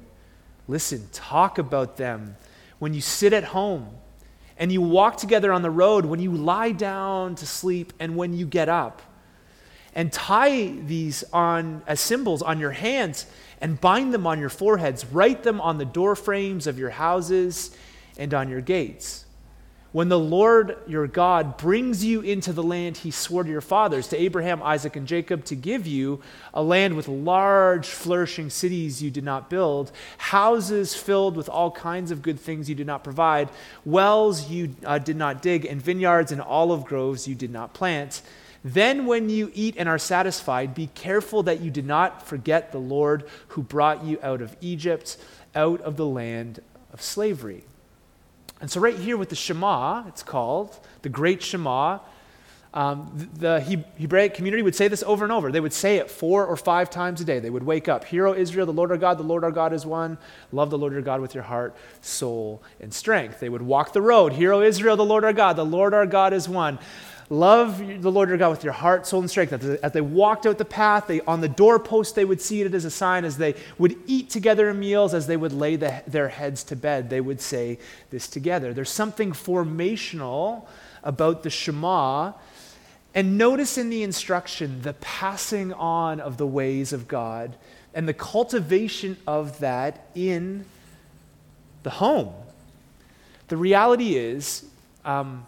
Listen, 0.68 1.08
talk 1.12 1.58
about 1.58 1.96
them 1.96 2.36
when 2.78 2.94
you 2.94 3.00
sit 3.00 3.32
at 3.32 3.44
home 3.44 3.88
and 4.56 4.70
you 4.70 4.80
walk 4.80 5.16
together 5.16 5.52
on 5.52 5.62
the 5.62 5.70
road, 5.70 6.04
when 6.04 6.20
you 6.20 6.32
lie 6.32 6.70
down 6.70 7.34
to 7.34 7.46
sleep, 7.46 7.92
and 7.98 8.16
when 8.16 8.34
you 8.34 8.46
get 8.46 8.68
up. 8.68 9.02
And 9.94 10.12
tie 10.12 10.66
these 10.66 11.24
on 11.32 11.82
as 11.86 12.00
symbols 12.00 12.42
on 12.42 12.60
your 12.60 12.70
hands 12.70 13.26
and 13.60 13.80
bind 13.80 14.14
them 14.14 14.26
on 14.26 14.38
your 14.38 14.48
foreheads. 14.48 15.04
Write 15.06 15.42
them 15.42 15.60
on 15.60 15.78
the 15.78 15.84
door 15.84 16.14
frames 16.16 16.66
of 16.66 16.78
your 16.78 16.90
houses 16.90 17.76
and 18.16 18.32
on 18.32 18.48
your 18.48 18.60
gates 18.60 19.24
when 19.92 20.08
the 20.08 20.18
Lord 20.18 20.76
your 20.86 21.06
God 21.08 21.56
brings 21.56 22.04
you 22.04 22.20
into 22.20 22.52
the 22.52 22.62
land 22.62 22.98
he 22.98 23.10
swore 23.10 23.42
to 23.42 23.50
your 23.50 23.60
fathers, 23.60 24.06
to 24.08 24.16
Abraham, 24.16 24.62
Isaac, 24.62 24.94
and 24.94 25.06
Jacob, 25.06 25.44
to 25.46 25.56
give 25.56 25.86
you 25.86 26.20
a 26.54 26.62
land 26.62 26.96
with 26.96 27.08
large, 27.08 27.88
flourishing 27.88 28.50
cities 28.50 29.02
you 29.02 29.10
did 29.10 29.24
not 29.24 29.50
build, 29.50 29.90
houses 30.18 30.94
filled 30.94 31.36
with 31.36 31.48
all 31.48 31.72
kinds 31.72 32.12
of 32.12 32.22
good 32.22 32.38
things 32.38 32.68
you 32.68 32.74
did 32.76 32.86
not 32.86 33.02
provide, 33.02 33.48
wells 33.84 34.48
you 34.48 34.76
uh, 34.84 34.98
did 34.98 35.16
not 35.16 35.42
dig, 35.42 35.64
and 35.64 35.82
vineyards 35.82 36.30
and 36.30 36.40
olive 36.40 36.84
groves 36.84 37.26
you 37.26 37.34
did 37.34 37.50
not 37.50 37.74
plant. 37.74 38.22
Then, 38.62 39.06
when 39.06 39.30
you 39.30 39.50
eat 39.54 39.76
and 39.78 39.88
are 39.88 39.98
satisfied, 39.98 40.74
be 40.74 40.88
careful 40.88 41.42
that 41.44 41.60
you 41.60 41.70
do 41.70 41.82
not 41.82 42.26
forget 42.26 42.72
the 42.72 42.78
Lord 42.78 43.24
who 43.48 43.62
brought 43.62 44.04
you 44.04 44.18
out 44.22 44.42
of 44.42 44.54
Egypt, 44.60 45.16
out 45.54 45.80
of 45.80 45.96
the 45.96 46.06
land 46.06 46.60
of 46.92 47.00
slavery. 47.00 47.64
And 48.60 48.70
so, 48.70 48.80
right 48.80 48.96
here 48.96 49.16
with 49.16 49.30
the 49.30 49.36
Shema, 49.36 50.04
it's 50.08 50.22
called 50.22 50.78
the 51.00 51.08
Great 51.08 51.42
Shema, 51.42 52.00
Um, 52.72 53.28
the 53.34 53.60
Hebraic 53.98 54.34
community 54.34 54.62
would 54.62 54.76
say 54.76 54.86
this 54.86 55.02
over 55.02 55.24
and 55.24 55.32
over. 55.32 55.50
They 55.50 55.58
would 55.58 55.72
say 55.72 55.96
it 55.96 56.08
four 56.08 56.46
or 56.46 56.56
five 56.56 56.88
times 56.88 57.20
a 57.20 57.24
day. 57.24 57.40
They 57.40 57.50
would 57.50 57.64
wake 57.64 57.88
up, 57.88 58.04
Hear, 58.04 58.28
O 58.28 58.34
Israel, 58.34 58.64
the 58.64 58.72
Lord 58.72 58.92
our 58.92 58.96
God, 58.96 59.18
the 59.18 59.24
Lord 59.24 59.42
our 59.42 59.50
God 59.50 59.72
is 59.72 59.84
one. 59.84 60.18
Love 60.52 60.70
the 60.70 60.78
Lord 60.78 60.92
your 60.92 61.02
God 61.02 61.20
with 61.20 61.34
your 61.34 61.42
heart, 61.42 61.74
soul, 62.00 62.62
and 62.80 62.94
strength. 62.94 63.40
They 63.40 63.48
would 63.48 63.62
walk 63.62 63.92
the 63.92 64.02
road, 64.02 64.34
Hear, 64.34 64.52
O 64.52 64.60
Israel, 64.60 64.96
the 64.96 65.04
Lord 65.04 65.24
our 65.24 65.32
God, 65.32 65.56
the 65.56 65.64
Lord 65.64 65.94
our 65.94 66.06
God 66.06 66.32
is 66.32 66.48
one. 66.48 66.78
Love 67.32 68.02
the 68.02 68.10
Lord 68.10 68.28
your 68.28 68.38
God 68.38 68.50
with 68.50 68.64
your 68.64 68.72
heart, 68.72 69.06
soul, 69.06 69.20
and 69.20 69.30
strength. 69.30 69.52
As 69.52 69.92
they 69.92 70.00
walked 70.00 70.46
out 70.46 70.58
the 70.58 70.64
path, 70.64 71.06
they, 71.06 71.20
on 71.20 71.40
the 71.40 71.48
doorpost, 71.48 72.16
they 72.16 72.24
would 72.24 72.40
see 72.40 72.60
it 72.60 72.74
as 72.74 72.84
a 72.84 72.90
sign. 72.90 73.24
As 73.24 73.38
they 73.38 73.54
would 73.78 73.96
eat 74.08 74.30
together 74.30 74.68
in 74.68 74.80
meals, 74.80 75.14
as 75.14 75.28
they 75.28 75.36
would 75.36 75.52
lay 75.52 75.76
the, 75.76 76.02
their 76.08 76.28
heads 76.28 76.64
to 76.64 76.76
bed, 76.76 77.08
they 77.08 77.20
would 77.20 77.40
say 77.40 77.78
this 78.10 78.26
together. 78.26 78.74
There's 78.74 78.90
something 78.90 79.30
formational 79.30 80.66
about 81.04 81.44
the 81.44 81.50
Shema 81.50 82.32
and 83.14 83.38
notice 83.38 83.78
in 83.78 83.90
the 83.90 84.02
instruction 84.02 84.82
the 84.82 84.94
passing 84.94 85.72
on 85.72 86.20
of 86.20 86.36
the 86.36 86.46
ways 86.46 86.92
of 86.92 87.08
God 87.08 87.56
and 87.94 88.08
the 88.08 88.14
cultivation 88.14 89.16
of 89.26 89.58
that 89.60 90.08
in 90.14 90.64
the 91.82 91.90
home. 91.90 92.32
The 93.48 93.56
reality 93.56 94.16
is, 94.16 94.64
um, 95.04 95.46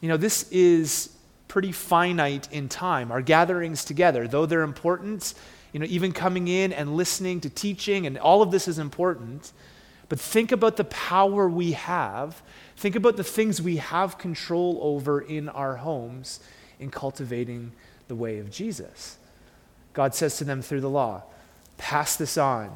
you 0.00 0.08
know, 0.08 0.16
this 0.16 0.48
is 0.50 1.16
pretty 1.50 1.72
finite 1.72 2.50
in 2.52 2.68
time. 2.68 3.10
Our 3.10 3.20
gatherings 3.20 3.84
together, 3.84 4.28
though 4.28 4.46
they're 4.46 4.62
important, 4.62 5.34
you 5.72 5.80
know, 5.80 5.86
even 5.88 6.12
coming 6.12 6.46
in 6.46 6.72
and 6.72 6.96
listening 6.96 7.40
to 7.40 7.50
teaching, 7.50 8.06
and 8.06 8.16
all 8.16 8.40
of 8.40 8.52
this 8.52 8.68
is 8.68 8.78
important. 8.78 9.52
But 10.08 10.20
think 10.20 10.52
about 10.52 10.76
the 10.76 10.84
power 10.84 11.48
we 11.48 11.72
have. 11.72 12.40
Think 12.76 12.94
about 12.94 13.16
the 13.16 13.24
things 13.24 13.60
we 13.60 13.78
have 13.78 14.16
control 14.16 14.78
over 14.80 15.20
in 15.20 15.48
our 15.48 15.76
homes 15.76 16.38
in 16.78 16.90
cultivating 16.90 17.72
the 18.06 18.14
way 18.14 18.38
of 18.38 18.50
Jesus. 18.50 19.16
God 19.92 20.14
says 20.14 20.38
to 20.38 20.44
them 20.44 20.62
through 20.62 20.80
the 20.80 20.90
law, 20.90 21.24
pass 21.78 22.14
this 22.14 22.38
on. 22.38 22.70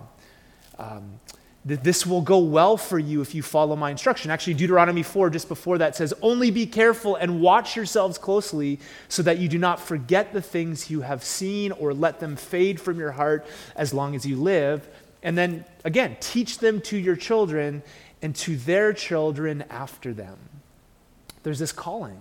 Um, 0.80 1.20
this 1.64 2.04
will 2.04 2.20
go 2.20 2.38
well 2.40 2.76
for 2.76 2.98
you 2.98 3.22
if 3.22 3.34
you 3.34 3.42
follow 3.42 3.74
my 3.74 3.90
instruction. 3.90 4.30
Actually, 4.30 4.54
Deuteronomy 4.54 5.02
4, 5.02 5.30
just 5.30 5.48
before 5.48 5.78
that, 5.78 5.96
says, 5.96 6.12
Only 6.20 6.50
be 6.50 6.66
careful 6.66 7.16
and 7.16 7.40
watch 7.40 7.74
yourselves 7.74 8.18
closely 8.18 8.78
so 9.08 9.22
that 9.22 9.38
you 9.38 9.48
do 9.48 9.58
not 9.58 9.80
forget 9.80 10.34
the 10.34 10.42
things 10.42 10.90
you 10.90 11.00
have 11.00 11.24
seen 11.24 11.72
or 11.72 11.94
let 11.94 12.20
them 12.20 12.36
fade 12.36 12.78
from 12.78 12.98
your 12.98 13.12
heart 13.12 13.46
as 13.76 13.94
long 13.94 14.14
as 14.14 14.26
you 14.26 14.36
live. 14.36 14.86
And 15.22 15.38
then 15.38 15.64
again, 15.84 16.18
teach 16.20 16.58
them 16.58 16.82
to 16.82 16.98
your 16.98 17.16
children 17.16 17.82
and 18.20 18.36
to 18.36 18.56
their 18.56 18.92
children 18.92 19.64
after 19.70 20.12
them. 20.12 20.36
There's 21.44 21.58
this 21.58 21.72
calling 21.72 22.20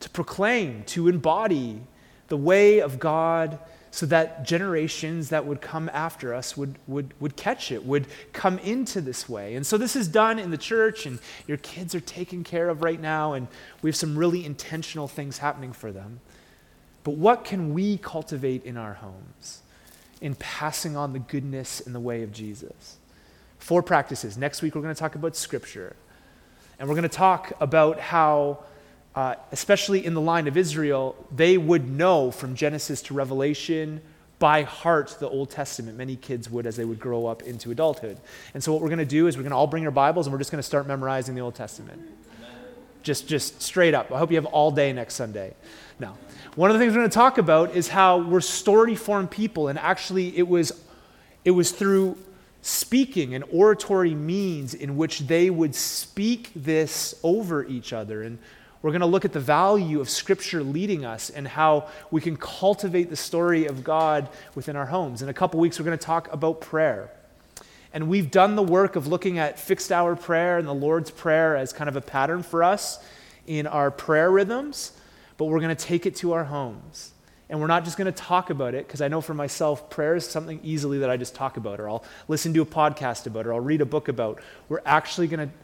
to 0.00 0.10
proclaim, 0.10 0.84
to 0.84 1.08
embody 1.08 1.82
the 2.28 2.36
way 2.36 2.80
of 2.80 2.98
God 2.98 3.58
so 3.96 4.04
that 4.04 4.42
generations 4.42 5.30
that 5.30 5.46
would 5.46 5.62
come 5.62 5.88
after 5.90 6.34
us 6.34 6.54
would, 6.54 6.74
would, 6.86 7.14
would 7.18 7.34
catch 7.34 7.72
it, 7.72 7.82
would 7.86 8.06
come 8.34 8.58
into 8.58 9.00
this 9.00 9.26
way. 9.26 9.54
And 9.54 9.66
so 9.66 9.78
this 9.78 9.96
is 9.96 10.06
done 10.06 10.38
in 10.38 10.50
the 10.50 10.58
church, 10.58 11.06
and 11.06 11.18
your 11.46 11.56
kids 11.56 11.94
are 11.94 12.00
taken 12.00 12.44
care 12.44 12.68
of 12.68 12.82
right 12.82 13.00
now, 13.00 13.32
and 13.32 13.48
we 13.80 13.88
have 13.88 13.96
some 13.96 14.14
really 14.14 14.44
intentional 14.44 15.08
things 15.08 15.38
happening 15.38 15.72
for 15.72 15.92
them. 15.92 16.20
But 17.04 17.12
what 17.12 17.46
can 17.46 17.72
we 17.72 17.96
cultivate 17.96 18.66
in 18.66 18.76
our 18.76 18.92
homes 18.92 19.62
in 20.20 20.34
passing 20.34 20.94
on 20.94 21.14
the 21.14 21.18
goodness 21.18 21.80
and 21.80 21.94
the 21.94 22.00
way 22.00 22.22
of 22.22 22.32
Jesus? 22.32 22.98
Four 23.56 23.82
practices. 23.82 24.36
Next 24.36 24.60
week, 24.60 24.74
we're 24.74 24.82
going 24.82 24.94
to 24.94 25.00
talk 25.00 25.14
about 25.14 25.36
Scripture. 25.36 25.96
And 26.78 26.86
we're 26.86 26.96
going 26.96 27.08
to 27.08 27.16
talk 27.16 27.54
about 27.62 27.98
how 27.98 28.58
uh, 29.16 29.34
especially 29.50 30.04
in 30.04 30.12
the 30.12 30.20
line 30.20 30.46
of 30.46 30.58
Israel, 30.58 31.16
they 31.34 31.56
would 31.56 31.90
know 31.90 32.30
from 32.30 32.54
Genesis 32.54 33.00
to 33.00 33.14
Revelation 33.14 34.02
by 34.38 34.62
heart 34.62 35.16
the 35.18 35.28
Old 35.28 35.50
Testament. 35.50 35.96
Many 35.96 36.16
kids 36.16 36.50
would 36.50 36.66
as 36.66 36.76
they 36.76 36.84
would 36.84 37.00
grow 37.00 37.26
up 37.26 37.42
into 37.42 37.70
adulthood. 37.70 38.18
And 38.52 38.62
so, 38.62 38.72
what 38.72 38.82
we're 38.82 38.88
going 38.88 38.98
to 38.98 39.06
do 39.06 39.26
is 39.26 39.38
we're 39.38 39.42
going 39.42 39.52
to 39.52 39.56
all 39.56 39.66
bring 39.66 39.86
our 39.86 39.90
Bibles 39.90 40.26
and 40.26 40.32
we're 40.32 40.38
just 40.38 40.50
going 40.50 40.58
to 40.58 40.66
start 40.66 40.86
memorizing 40.86 41.34
the 41.34 41.40
Old 41.40 41.54
Testament. 41.54 42.02
Just, 43.02 43.26
just 43.26 43.62
straight 43.62 43.94
up. 43.94 44.12
I 44.12 44.18
hope 44.18 44.30
you 44.30 44.36
have 44.36 44.46
all 44.46 44.70
day 44.70 44.92
next 44.92 45.14
Sunday. 45.14 45.54
Now, 45.98 46.18
one 46.54 46.70
of 46.70 46.74
the 46.74 46.80
things 46.80 46.92
we're 46.92 47.00
going 47.00 47.10
to 47.10 47.14
talk 47.14 47.38
about 47.38 47.74
is 47.74 47.88
how 47.88 48.18
we're 48.18 48.40
story 48.40 48.96
form 48.96 49.28
people, 49.28 49.68
and 49.68 49.78
actually, 49.78 50.36
it 50.36 50.46
was, 50.46 50.72
it 51.44 51.52
was 51.52 51.70
through 51.70 52.18
speaking 52.60 53.34
and 53.34 53.44
oratory 53.50 54.14
means 54.14 54.74
in 54.74 54.96
which 54.96 55.20
they 55.20 55.48
would 55.48 55.74
speak 55.74 56.50
this 56.54 57.14
over 57.22 57.64
each 57.64 57.92
other. 57.92 58.22
And 58.22 58.38
we're 58.86 58.92
going 58.92 59.00
to 59.00 59.06
look 59.06 59.24
at 59.24 59.32
the 59.32 59.40
value 59.40 59.98
of 59.98 60.08
Scripture 60.08 60.62
leading 60.62 61.04
us 61.04 61.28
and 61.28 61.48
how 61.48 61.88
we 62.12 62.20
can 62.20 62.36
cultivate 62.36 63.10
the 63.10 63.16
story 63.16 63.66
of 63.66 63.82
God 63.82 64.28
within 64.54 64.76
our 64.76 64.86
homes. 64.86 65.22
In 65.22 65.28
a 65.28 65.34
couple 65.34 65.58
weeks, 65.58 65.80
we're 65.80 65.86
going 65.86 65.98
to 65.98 66.04
talk 66.04 66.32
about 66.32 66.60
prayer. 66.60 67.10
And 67.92 68.08
we've 68.08 68.30
done 68.30 68.54
the 68.54 68.62
work 68.62 68.94
of 68.94 69.08
looking 69.08 69.38
at 69.40 69.58
fixed 69.58 69.90
hour 69.90 70.14
prayer 70.14 70.56
and 70.56 70.68
the 70.68 70.72
Lord's 70.72 71.10
Prayer 71.10 71.56
as 71.56 71.72
kind 71.72 71.88
of 71.88 71.96
a 71.96 72.00
pattern 72.00 72.44
for 72.44 72.62
us 72.62 73.04
in 73.44 73.66
our 73.66 73.90
prayer 73.90 74.30
rhythms, 74.30 74.92
but 75.36 75.46
we're 75.46 75.58
going 75.58 75.74
to 75.74 75.84
take 75.84 76.06
it 76.06 76.14
to 76.18 76.34
our 76.34 76.44
homes. 76.44 77.10
And 77.50 77.60
we're 77.60 77.66
not 77.66 77.84
just 77.84 77.98
going 77.98 78.06
to 78.06 78.16
talk 78.16 78.50
about 78.50 78.74
it, 78.74 78.86
because 78.86 79.00
I 79.00 79.08
know 79.08 79.20
for 79.20 79.34
myself, 79.34 79.90
prayer 79.90 80.14
is 80.14 80.24
something 80.24 80.60
easily 80.62 80.98
that 80.98 81.10
I 81.10 81.16
just 81.16 81.34
talk 81.34 81.56
about, 81.56 81.80
or 81.80 81.88
I'll 81.88 82.04
listen 82.28 82.54
to 82.54 82.62
a 82.62 82.66
podcast 82.66 83.26
about, 83.26 83.48
or 83.48 83.52
I'll 83.52 83.58
read 83.58 83.80
a 83.80 83.84
book 83.84 84.06
about. 84.06 84.40
We're 84.68 84.82
actually 84.86 85.26
going 85.26 85.48
to 85.48 85.54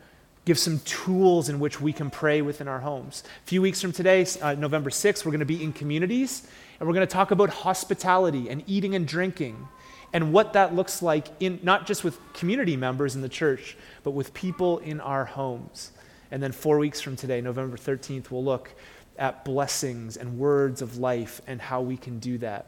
give 0.44 0.58
some 0.58 0.80
tools 0.80 1.48
in 1.48 1.60
which 1.60 1.80
we 1.80 1.92
can 1.92 2.10
pray 2.10 2.42
within 2.42 2.66
our 2.66 2.80
homes. 2.80 3.22
A 3.44 3.46
few 3.46 3.62
weeks 3.62 3.80
from 3.80 3.92
today, 3.92 4.26
uh, 4.40 4.54
November 4.54 4.90
6th, 4.90 5.24
we're 5.24 5.30
going 5.30 5.40
to 5.40 5.46
be 5.46 5.62
in 5.62 5.72
communities 5.72 6.48
and 6.80 6.88
we're 6.88 6.94
going 6.94 7.06
to 7.06 7.12
talk 7.12 7.30
about 7.30 7.50
hospitality 7.50 8.48
and 8.48 8.64
eating 8.66 8.94
and 8.94 9.06
drinking 9.06 9.68
and 10.12 10.32
what 10.32 10.52
that 10.54 10.74
looks 10.74 11.00
like 11.00 11.28
in 11.40 11.60
not 11.62 11.86
just 11.86 12.02
with 12.02 12.18
community 12.34 12.76
members 12.76 13.14
in 13.14 13.20
the 13.22 13.28
church, 13.28 13.76
but 14.02 14.10
with 14.10 14.34
people 14.34 14.78
in 14.78 15.00
our 15.00 15.24
homes. 15.24 15.92
And 16.30 16.42
then 16.42 16.52
4 16.52 16.78
weeks 16.78 17.00
from 17.00 17.14
today, 17.14 17.40
November 17.40 17.76
13th, 17.76 18.30
we'll 18.30 18.44
look 18.44 18.74
at 19.18 19.44
blessings 19.44 20.16
and 20.16 20.38
words 20.38 20.82
of 20.82 20.98
life 20.98 21.40
and 21.46 21.60
how 21.60 21.82
we 21.82 21.96
can 21.96 22.18
do 22.18 22.38
that. 22.38 22.66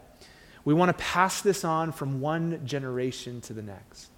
We 0.64 0.74
want 0.74 0.96
to 0.96 1.02
pass 1.02 1.40
this 1.42 1.64
on 1.64 1.92
from 1.92 2.20
one 2.20 2.64
generation 2.64 3.40
to 3.42 3.52
the 3.52 3.62
next. 3.62 4.10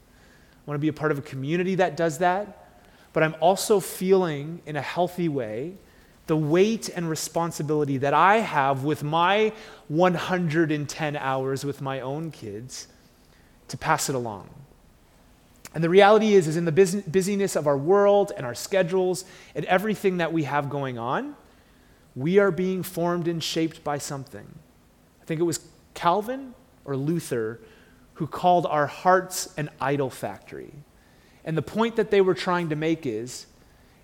I 0.66 0.71
want 0.71 0.77
to 0.77 0.83
be 0.83 0.88
a 0.88 0.92
part 0.92 1.11
of 1.11 1.19
a 1.19 1.23
community 1.23 1.77
that 1.77 1.97
does 1.97 2.19
that 2.19 2.65
but 3.16 3.22
I'm 3.22 3.35
also 3.40 3.81
feeling 3.81 4.61
in 4.66 4.76
a 4.76 4.83
healthy 4.83 5.26
way 5.26 5.72
the 6.26 6.37
weight 6.37 6.90
and 6.94 7.09
responsibility 7.09 7.96
that 7.96 8.12
I 8.12 8.40
have 8.40 8.85
with 8.85 9.02
my 9.02 9.55
110 9.88 11.16
hours 11.16 11.64
with 11.64 11.81
my 11.81 12.00
own 12.00 12.31
kids 12.31 12.88
to 13.68 13.79
pass 13.79 14.11
it 14.11 14.14
along. 14.14 14.50
And 15.74 15.83
the 15.83 15.88
reality 15.88 16.35
is, 16.35 16.46
is 16.46 16.59
in 16.59 16.66
the 16.66 17.02
busyness 17.09 17.57
of 17.57 17.66
our 17.66 17.79
world 17.79 18.33
and 18.37 18.44
our 18.44 18.55
schedules 18.55 19.24
and 19.55 19.64
everything 19.64 20.18
that 20.18 20.35
we 20.35 20.42
have 20.42 20.68
going 20.68 20.98
on, 20.98 21.37
we 22.14 22.38
are 22.38 22.50
being 22.50 22.83
formed 22.83 23.29
and 23.29 23.42
shaped 23.42 23.83
by 23.83 23.96
something. 23.96 24.59
I 25.22 25.24
think 25.24 25.40
it 25.40 25.44
was 25.44 25.61
Calvin 25.94 26.52
or 26.85 26.98
Luther 26.98 27.61
who 28.12 28.26
called 28.26 28.66
our 28.66 28.87
hearts 28.87 29.55
an 29.57 29.70
idol 29.81 30.11
factory. 30.11 30.74
And 31.46 31.56
the 31.56 31.62
point 31.62 31.96
that 31.96 32.11
they 32.11 32.20
were 32.20 32.35
trying 32.35 32.68
to 32.70 32.76
make 32.76 33.06
is 33.06 33.46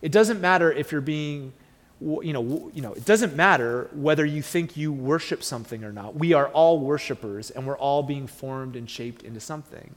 it 0.01 0.13
doesn't 0.13 0.41
matter 0.41 0.73
if 0.73 0.93
you're 0.93 1.01
being, 1.01 1.53
you 2.01 2.33
know, 2.33 2.71
you 2.73 2.81
know, 2.81 2.93
it 2.93 3.05
doesn't 3.05 3.35
matter 3.35 3.91
whether 3.93 4.25
you 4.25 4.43
think 4.43 4.77
you 4.77 4.93
worship 4.93 5.43
something 5.43 5.83
or 5.83 5.93
not. 5.93 6.15
We 6.15 6.33
are 6.33 6.49
all 6.49 6.79
worshipers 6.79 7.51
and 7.51 7.67
we're 7.67 7.77
all 7.77 8.05
being 8.05 8.29
formed 8.29 8.77
and 8.77 8.89
shaped 8.89 9.25
into 9.25 9.41
something. 9.41 9.95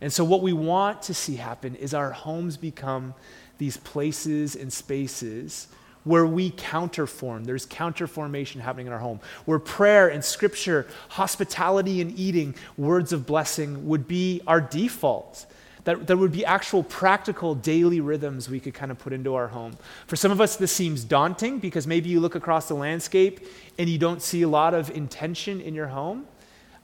And 0.00 0.12
so, 0.12 0.24
what 0.24 0.42
we 0.42 0.52
want 0.52 1.02
to 1.02 1.14
see 1.14 1.36
happen 1.36 1.76
is 1.76 1.94
our 1.94 2.10
homes 2.10 2.56
become 2.56 3.14
these 3.58 3.76
places 3.76 4.56
and 4.56 4.72
spaces 4.72 5.68
where 6.04 6.26
we 6.26 6.50
counterform. 6.50 7.44
There's 7.44 7.66
counterformation 7.66 8.60
happening 8.60 8.88
in 8.88 8.92
our 8.92 8.98
home, 8.98 9.20
where 9.44 9.60
prayer 9.60 10.08
and 10.08 10.24
scripture, 10.24 10.88
hospitality 11.10 12.00
and 12.00 12.18
eating, 12.18 12.56
words 12.76 13.12
of 13.12 13.26
blessing 13.26 13.86
would 13.86 14.08
be 14.08 14.40
our 14.46 14.60
default 14.60 15.46
that 15.84 16.06
there 16.06 16.16
would 16.16 16.32
be 16.32 16.44
actual 16.44 16.82
practical 16.82 17.54
daily 17.54 18.00
rhythms 18.00 18.48
we 18.48 18.60
could 18.60 18.74
kind 18.74 18.90
of 18.90 18.98
put 18.98 19.12
into 19.12 19.34
our 19.34 19.48
home. 19.48 19.76
For 20.06 20.16
some 20.16 20.30
of 20.30 20.40
us, 20.40 20.56
this 20.56 20.70
seems 20.70 21.02
daunting 21.02 21.58
because 21.58 21.86
maybe 21.86 22.08
you 22.08 22.20
look 22.20 22.34
across 22.34 22.68
the 22.68 22.74
landscape 22.74 23.40
and 23.78 23.88
you 23.88 23.98
don't 23.98 24.22
see 24.22 24.42
a 24.42 24.48
lot 24.48 24.74
of 24.74 24.90
intention 24.90 25.60
in 25.60 25.74
your 25.74 25.88
home. 25.88 26.26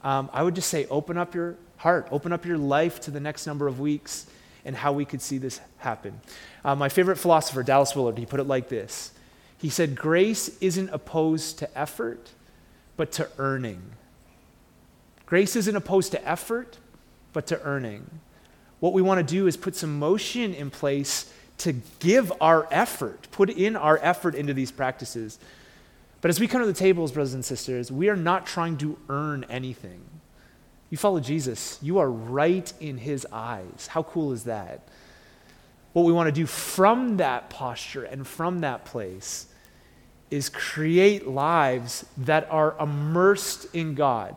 Um, 0.03 0.29
I 0.33 0.43
would 0.43 0.55
just 0.55 0.69
say, 0.69 0.85
open 0.87 1.17
up 1.17 1.33
your 1.33 1.55
heart, 1.77 2.07
open 2.11 2.33
up 2.33 2.45
your 2.45 2.57
life 2.57 2.99
to 3.01 3.11
the 3.11 3.19
next 3.19 3.47
number 3.47 3.67
of 3.67 3.79
weeks 3.79 4.25
and 4.65 4.75
how 4.75 4.91
we 4.91 5.05
could 5.05 5.21
see 5.21 5.37
this 5.37 5.61
happen. 5.77 6.19
Uh, 6.65 6.75
my 6.75 6.89
favorite 6.89 7.17
philosopher, 7.17 7.63
Dallas 7.63 7.95
Willard, 7.95 8.17
he 8.17 8.25
put 8.25 8.39
it 8.39 8.47
like 8.47 8.69
this 8.69 9.13
He 9.57 9.69
said, 9.69 9.95
Grace 9.95 10.57
isn't 10.59 10.89
opposed 10.89 11.59
to 11.59 11.77
effort, 11.77 12.29
but 12.97 13.13
to 13.13 13.29
earning. 13.37 13.81
Grace 15.25 15.55
isn't 15.55 15.75
opposed 15.75 16.11
to 16.11 16.27
effort, 16.27 16.77
but 17.31 17.47
to 17.47 17.61
earning. 17.61 18.19
What 18.79 18.93
we 18.93 19.01
want 19.01 19.25
to 19.25 19.33
do 19.33 19.47
is 19.47 19.57
put 19.57 19.75
some 19.75 19.99
motion 19.99 20.53
in 20.53 20.69
place 20.69 21.31
to 21.59 21.73
give 21.99 22.31
our 22.39 22.67
effort, 22.71 23.27
put 23.31 23.49
in 23.49 23.75
our 23.75 23.99
effort 24.01 24.35
into 24.35 24.53
these 24.53 24.71
practices. 24.71 25.37
But 26.21 26.29
as 26.29 26.39
we 26.39 26.47
come 26.47 26.61
to 26.61 26.67
the 26.67 26.73
tables, 26.73 27.11
brothers 27.11 27.33
and 27.33 27.43
sisters, 27.43 27.91
we 27.91 28.09
are 28.09 28.15
not 28.15 28.45
trying 28.45 28.77
to 28.77 28.97
earn 29.09 29.45
anything. 29.49 30.01
You 30.89 30.97
follow 30.97 31.19
Jesus, 31.19 31.77
you 31.81 31.99
are 31.99 32.09
right 32.09 32.71
in 32.79 32.97
his 32.97 33.27
eyes. 33.31 33.87
How 33.87 34.03
cool 34.03 34.31
is 34.31 34.45
that? 34.45 34.87
What 35.93 36.05
we 36.05 36.13
want 36.13 36.27
to 36.27 36.31
do 36.31 36.45
from 36.45 37.17
that 37.17 37.49
posture 37.49 38.03
and 38.03 38.25
from 38.25 38.61
that 38.61 38.85
place 38.85 39.47
is 40.31 40.49
create 40.49 41.27
lives 41.27 42.05
that 42.17 42.47
are 42.51 42.75
immersed 42.79 43.67
in 43.73 43.95
God. 43.95 44.35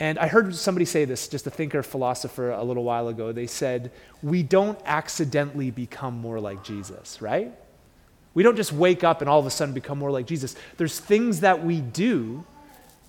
And 0.00 0.18
I 0.18 0.28
heard 0.28 0.54
somebody 0.54 0.86
say 0.86 1.04
this, 1.04 1.28
just 1.28 1.46
a 1.46 1.50
thinker, 1.50 1.82
philosopher, 1.82 2.52
a 2.52 2.64
little 2.64 2.84
while 2.84 3.08
ago. 3.08 3.32
They 3.32 3.46
said, 3.46 3.92
We 4.22 4.42
don't 4.42 4.80
accidentally 4.86 5.70
become 5.70 6.18
more 6.18 6.40
like 6.40 6.64
Jesus, 6.64 7.20
right? 7.20 7.52
We 8.32 8.42
don't 8.42 8.56
just 8.56 8.72
wake 8.72 9.04
up 9.04 9.20
and 9.20 9.28
all 9.28 9.38
of 9.38 9.46
a 9.46 9.50
sudden 9.50 9.74
become 9.74 9.98
more 9.98 10.10
like 10.10 10.26
Jesus. 10.26 10.56
There's 10.78 10.98
things 10.98 11.40
that 11.40 11.62
we 11.62 11.82
do, 11.82 12.46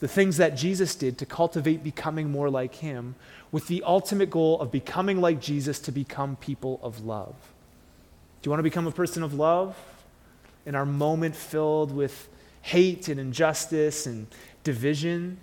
the 0.01 0.07
things 0.07 0.37
that 0.37 0.57
Jesus 0.57 0.93
did 0.95 1.17
to 1.19 1.25
cultivate 1.25 1.81
becoming 1.81 2.29
more 2.29 2.49
like 2.49 2.75
Him, 2.75 3.15
with 3.53 3.67
the 3.67 3.83
ultimate 3.83 4.29
goal 4.29 4.59
of 4.59 4.69
becoming 4.69 5.21
like 5.21 5.39
Jesus 5.39 5.79
to 5.79 5.93
become 5.93 6.35
people 6.35 6.77
of 6.83 7.05
love. 7.05 7.35
Do 8.41 8.47
you 8.47 8.51
want 8.51 8.59
to 8.59 8.63
become 8.63 8.87
a 8.87 8.91
person 8.91 9.23
of 9.23 9.33
love? 9.33 9.77
In 10.65 10.75
our 10.75 10.85
moment 10.85 11.37
filled 11.37 11.93
with 11.93 12.27
hate 12.63 13.07
and 13.07 13.19
injustice 13.19 14.05
and 14.05 14.27
division, 14.63 15.37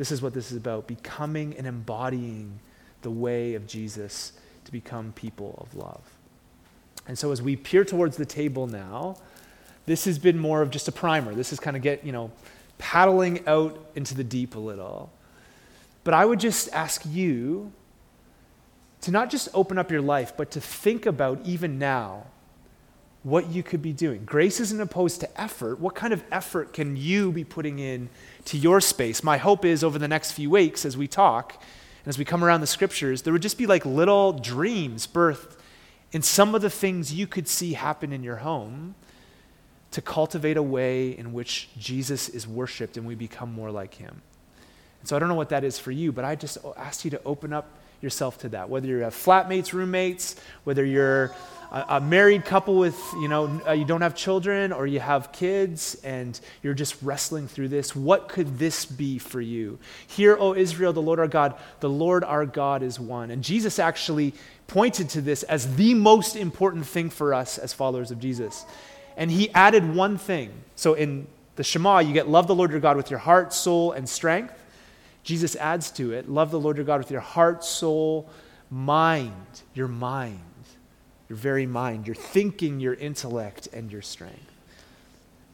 this 0.00 0.10
is 0.10 0.22
what 0.22 0.32
this 0.32 0.50
is 0.50 0.56
about 0.56 0.86
becoming 0.86 1.54
and 1.58 1.66
embodying 1.66 2.58
the 3.02 3.10
way 3.10 3.52
of 3.52 3.66
Jesus 3.66 4.32
to 4.64 4.72
become 4.72 5.12
people 5.12 5.58
of 5.58 5.76
love. 5.76 6.00
And 7.06 7.18
so 7.18 7.32
as 7.32 7.42
we 7.42 7.54
peer 7.54 7.84
towards 7.84 8.16
the 8.16 8.24
table 8.24 8.66
now, 8.66 9.18
this 9.84 10.06
has 10.06 10.18
been 10.18 10.38
more 10.38 10.62
of 10.62 10.70
just 10.70 10.88
a 10.88 10.92
primer. 10.92 11.34
This 11.34 11.52
is 11.52 11.60
kind 11.60 11.76
of 11.76 11.82
get, 11.82 12.02
you 12.02 12.12
know, 12.12 12.30
paddling 12.78 13.46
out 13.46 13.90
into 13.94 14.14
the 14.14 14.24
deep 14.24 14.56
a 14.56 14.58
little. 14.58 15.12
But 16.02 16.14
I 16.14 16.24
would 16.24 16.40
just 16.40 16.72
ask 16.72 17.02
you 17.04 17.70
to 19.02 19.10
not 19.10 19.28
just 19.28 19.50
open 19.52 19.76
up 19.76 19.90
your 19.90 20.00
life, 20.00 20.32
but 20.34 20.50
to 20.52 20.62
think 20.62 21.04
about 21.04 21.40
even 21.44 21.78
now 21.78 22.24
what 23.22 23.50
you 23.50 23.62
could 23.62 23.82
be 23.82 23.92
doing. 23.92 24.24
Grace 24.24 24.60
isn't 24.60 24.80
opposed 24.80 25.20
to 25.20 25.40
effort. 25.40 25.78
What 25.78 25.94
kind 25.94 26.12
of 26.12 26.24
effort 26.32 26.72
can 26.72 26.96
you 26.96 27.32
be 27.32 27.44
putting 27.44 27.78
in 27.78 28.08
to 28.46 28.56
your 28.56 28.80
space? 28.80 29.22
My 29.22 29.36
hope 29.36 29.64
is 29.64 29.84
over 29.84 29.98
the 29.98 30.08
next 30.08 30.32
few 30.32 30.48
weeks 30.48 30.84
as 30.84 30.96
we 30.96 31.06
talk 31.06 31.62
and 32.04 32.08
as 32.08 32.18
we 32.18 32.24
come 32.24 32.42
around 32.42 32.62
the 32.62 32.66
scriptures, 32.66 33.22
there 33.22 33.32
would 33.32 33.42
just 33.42 33.58
be 33.58 33.66
like 33.66 33.84
little 33.84 34.32
dreams 34.32 35.06
birthed 35.06 35.56
in 36.12 36.22
some 36.22 36.54
of 36.54 36.62
the 36.62 36.70
things 36.70 37.12
you 37.12 37.26
could 37.26 37.46
see 37.46 37.74
happen 37.74 38.12
in 38.12 38.22
your 38.22 38.36
home 38.36 38.94
to 39.90 40.00
cultivate 40.00 40.56
a 40.56 40.62
way 40.62 41.10
in 41.10 41.32
which 41.32 41.68
Jesus 41.78 42.28
is 42.28 42.48
worshiped 42.48 42.96
and 42.96 43.06
we 43.06 43.14
become 43.14 43.52
more 43.52 43.70
like 43.70 43.94
him. 43.94 44.22
And 45.00 45.08
so 45.08 45.14
I 45.14 45.18
don't 45.18 45.28
know 45.28 45.34
what 45.34 45.50
that 45.50 45.64
is 45.64 45.78
for 45.78 45.90
you, 45.90 46.10
but 46.10 46.24
I 46.24 46.36
just 46.36 46.58
ask 46.76 47.04
you 47.04 47.10
to 47.10 47.22
open 47.24 47.52
up 47.52 47.78
yourself 48.00 48.38
to 48.38 48.48
that. 48.50 48.68
Whether 48.68 48.88
you 48.88 48.98
have 48.98 49.14
flatmates, 49.14 49.72
roommates, 49.72 50.36
whether 50.64 50.84
you're 50.84 51.34
a, 51.70 51.84
a 51.88 52.00
married 52.00 52.44
couple 52.44 52.76
with, 52.76 52.98
you 53.14 53.28
know, 53.28 53.60
uh, 53.66 53.72
you 53.72 53.84
don't 53.84 54.00
have 54.00 54.14
children 54.14 54.72
or 54.72 54.86
you 54.86 55.00
have 55.00 55.32
kids 55.32 55.96
and 56.02 56.38
you're 56.62 56.74
just 56.74 56.96
wrestling 57.02 57.48
through 57.48 57.68
this, 57.68 57.94
what 57.94 58.28
could 58.28 58.58
this 58.58 58.84
be 58.84 59.18
for 59.18 59.40
you? 59.40 59.78
Hear, 60.06 60.36
O 60.38 60.54
Israel, 60.54 60.92
the 60.92 61.02
Lord 61.02 61.18
our 61.18 61.28
God, 61.28 61.54
the 61.80 61.90
Lord 61.90 62.24
our 62.24 62.46
God 62.46 62.82
is 62.82 62.98
one. 62.98 63.30
And 63.30 63.42
Jesus 63.42 63.78
actually 63.78 64.34
pointed 64.66 65.08
to 65.10 65.20
this 65.20 65.42
as 65.44 65.76
the 65.76 65.94
most 65.94 66.36
important 66.36 66.86
thing 66.86 67.10
for 67.10 67.34
us 67.34 67.58
as 67.58 67.72
followers 67.72 68.10
of 68.10 68.20
Jesus. 68.20 68.64
And 69.16 69.30
he 69.30 69.50
added 69.50 69.94
one 69.94 70.16
thing. 70.16 70.52
So 70.76 70.94
in 70.94 71.26
the 71.56 71.64
Shema, 71.64 71.98
you 71.98 72.12
get 72.14 72.28
love 72.28 72.46
the 72.46 72.54
Lord 72.54 72.70
your 72.70 72.80
God 72.80 72.96
with 72.96 73.10
your 73.10 73.18
heart, 73.18 73.52
soul, 73.52 73.92
and 73.92 74.08
strength. 74.08 74.54
Jesus 75.30 75.54
adds 75.54 75.92
to 75.92 76.10
it 76.10 76.28
love 76.28 76.50
the 76.50 76.58
Lord 76.58 76.76
your 76.76 76.84
God 76.84 76.98
with 76.98 77.12
your 77.12 77.20
heart, 77.20 77.62
soul, 77.62 78.28
mind, 78.68 79.62
your 79.74 79.86
mind, 79.86 80.40
your 81.28 81.36
very 81.36 81.66
mind, 81.66 82.08
your 82.08 82.16
thinking, 82.16 82.80
your 82.80 82.94
intellect, 82.94 83.68
and 83.72 83.92
your 83.92 84.02
strength. 84.02 84.50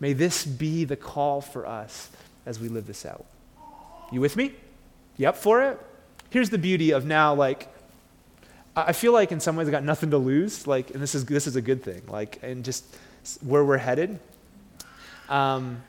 May 0.01 0.15
this 0.15 0.47
be 0.47 0.85
the 0.85 0.97
call 0.97 1.43
for 1.43 1.67
us 1.67 2.09
as 2.47 2.59
we 2.59 2.71
live 2.71 2.87
this 2.87 3.05
out. 3.05 3.27
You 4.11 4.23
with 4.23 4.35
me? 4.35 4.55
You 5.19 5.29
up 5.29 5.37
for 5.37 5.63
it? 5.63 5.79
Here's 6.31 6.49
the 6.49 6.57
beauty 6.57 6.93
of 6.93 7.05
now, 7.05 7.35
like, 7.35 7.69
I 8.75 8.95
feel 8.95 9.13
like 9.13 9.31
in 9.31 9.41
some 9.41 9.57
ways 9.57 9.69
I 9.69 9.73
got 9.73 9.85
nothing 9.85 10.11
to 10.13 10.19
lose, 10.19 10.67
like, 10.67 10.91
and 10.93 11.03
this 11.03 11.15
is, 11.15 11.27
this 11.27 11.47
is 11.47 11.57
a 11.57 11.63
good 11.63 11.83
thing, 11.83 12.01
like, 12.09 12.39
and 12.43 12.65
just 12.65 12.97
where 13.43 13.63
we're 13.63 13.77
headed. 13.77 14.21
Um, 15.29 15.83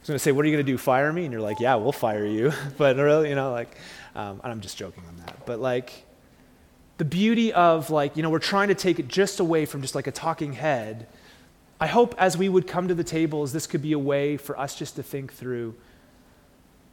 was 0.00 0.08
going 0.08 0.14
to 0.16 0.18
say, 0.18 0.32
what 0.32 0.44
are 0.44 0.48
you 0.48 0.54
going 0.54 0.64
to 0.64 0.72
do? 0.72 0.78
Fire 0.78 1.12
me? 1.12 1.24
And 1.24 1.32
you're 1.32 1.42
like, 1.42 1.60
yeah, 1.60 1.74
we'll 1.76 1.92
fire 1.92 2.24
you. 2.24 2.52
but 2.76 2.96
really, 2.96 3.28
you 3.28 3.34
know, 3.34 3.52
like, 3.52 3.76
um, 4.14 4.40
I'm 4.42 4.60
just 4.60 4.76
joking 4.76 5.04
on 5.06 5.16
that. 5.26 5.46
But 5.46 5.60
like, 5.60 6.04
the 6.98 7.04
beauty 7.04 7.52
of 7.52 7.90
like, 7.90 8.16
you 8.16 8.22
know, 8.22 8.28
we're 8.30 8.38
trying 8.38 8.68
to 8.68 8.74
take 8.74 8.98
it 8.98 9.08
just 9.08 9.40
away 9.40 9.64
from 9.64 9.80
just 9.80 9.94
like 9.94 10.06
a 10.06 10.12
talking 10.12 10.52
head. 10.52 11.06
I 11.80 11.86
hope 11.86 12.14
as 12.18 12.36
we 12.36 12.48
would 12.48 12.66
come 12.66 12.88
to 12.88 12.94
the 12.94 13.04
tables, 13.04 13.52
this 13.52 13.66
could 13.66 13.80
be 13.80 13.92
a 13.92 13.98
way 13.98 14.36
for 14.36 14.58
us 14.58 14.74
just 14.74 14.96
to 14.96 15.02
think 15.02 15.32
through 15.32 15.74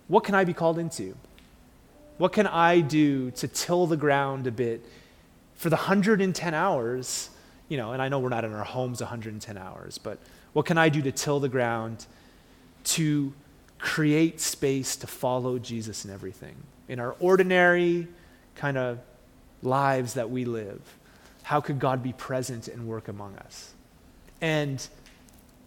what 0.07 0.23
can 0.23 0.33
I 0.33 0.45
be 0.45 0.53
called 0.53 0.79
into? 0.79 1.17
What 2.17 2.31
can 2.31 2.47
I 2.47 2.79
do 2.79 3.31
to 3.31 3.47
till 3.47 3.85
the 3.85 3.97
ground 3.97 4.47
a 4.47 4.51
bit 4.51 4.85
for 5.55 5.69
the 5.69 5.75
110 5.75 6.53
hours? 6.53 7.29
You 7.67 7.75
know, 7.75 7.91
and 7.91 8.01
I 8.01 8.07
know 8.07 8.19
we're 8.19 8.29
not 8.29 8.45
in 8.45 8.53
our 8.53 8.63
homes 8.63 9.01
110 9.01 9.57
hours, 9.57 9.97
but 9.97 10.19
what 10.53 10.65
can 10.65 10.77
I 10.77 10.87
do 10.87 11.01
to 11.01 11.11
till 11.11 11.41
the 11.41 11.49
ground? 11.49 12.05
To 12.87 13.33
create 13.79 14.39
space 14.41 14.95
to 14.97 15.07
follow 15.07 15.59
Jesus 15.59 16.05
in 16.05 16.11
everything. 16.11 16.55
In 16.87 16.99
our 16.99 17.15
ordinary 17.19 18.07
kind 18.55 18.77
of 18.77 18.99
lives 19.61 20.13
that 20.13 20.29
we 20.29 20.45
live, 20.45 20.81
how 21.43 21.61
could 21.61 21.79
God 21.79 22.01
be 22.01 22.13
present 22.13 22.67
and 22.67 22.87
work 22.87 23.07
among 23.07 23.35
us? 23.37 23.73
And, 24.41 24.85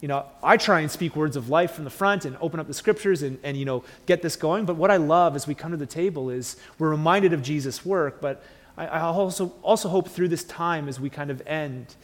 you 0.00 0.08
know, 0.08 0.26
I 0.42 0.56
try 0.56 0.80
and 0.80 0.90
speak 0.90 1.14
words 1.14 1.36
of 1.36 1.48
life 1.48 1.72
from 1.72 1.84
the 1.84 1.90
front 1.90 2.24
and 2.24 2.36
open 2.40 2.58
up 2.60 2.66
the 2.66 2.74
scriptures 2.74 3.22
and, 3.22 3.38
and, 3.42 3.56
you 3.56 3.64
know, 3.64 3.84
get 4.06 4.22
this 4.22 4.36
going. 4.36 4.64
But 4.64 4.76
what 4.76 4.90
I 4.90 4.96
love 4.96 5.36
as 5.36 5.46
we 5.46 5.54
come 5.54 5.70
to 5.70 5.76
the 5.76 5.86
table 5.86 6.30
is 6.30 6.56
we're 6.78 6.90
reminded 6.90 7.32
of 7.32 7.42
Jesus' 7.42 7.84
work, 7.84 8.20
but 8.20 8.42
I, 8.76 8.86
I 8.86 9.00
also, 9.00 9.52
also 9.62 9.88
hope 9.88 10.08
through 10.08 10.28
this 10.28 10.44
time 10.44 10.88
as 10.88 10.98
we 10.98 11.10
kind 11.10 11.30
of 11.30 11.42
end 11.46 11.94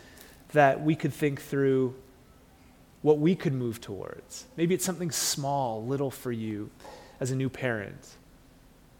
that 0.53 0.83
we 0.83 0.95
could 0.95 1.13
think 1.13 1.41
through 1.41 1.95
what 3.07 3.21
we 3.21 3.37
could 3.37 3.53
move 3.53 3.81
towards. 3.81 4.47
Maybe 4.57 4.75
it's 4.75 4.85
something 4.85 5.12
small, 5.12 5.87
little 5.87 6.11
for 6.11 6.33
you 6.33 6.71
as 7.21 7.31
a 7.31 7.37
new 7.37 7.49
parent, 7.49 8.05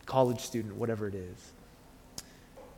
college 0.07 0.43
student, 0.43 0.77
whatever 0.77 1.09
it 1.09 1.17
is. 1.17 1.51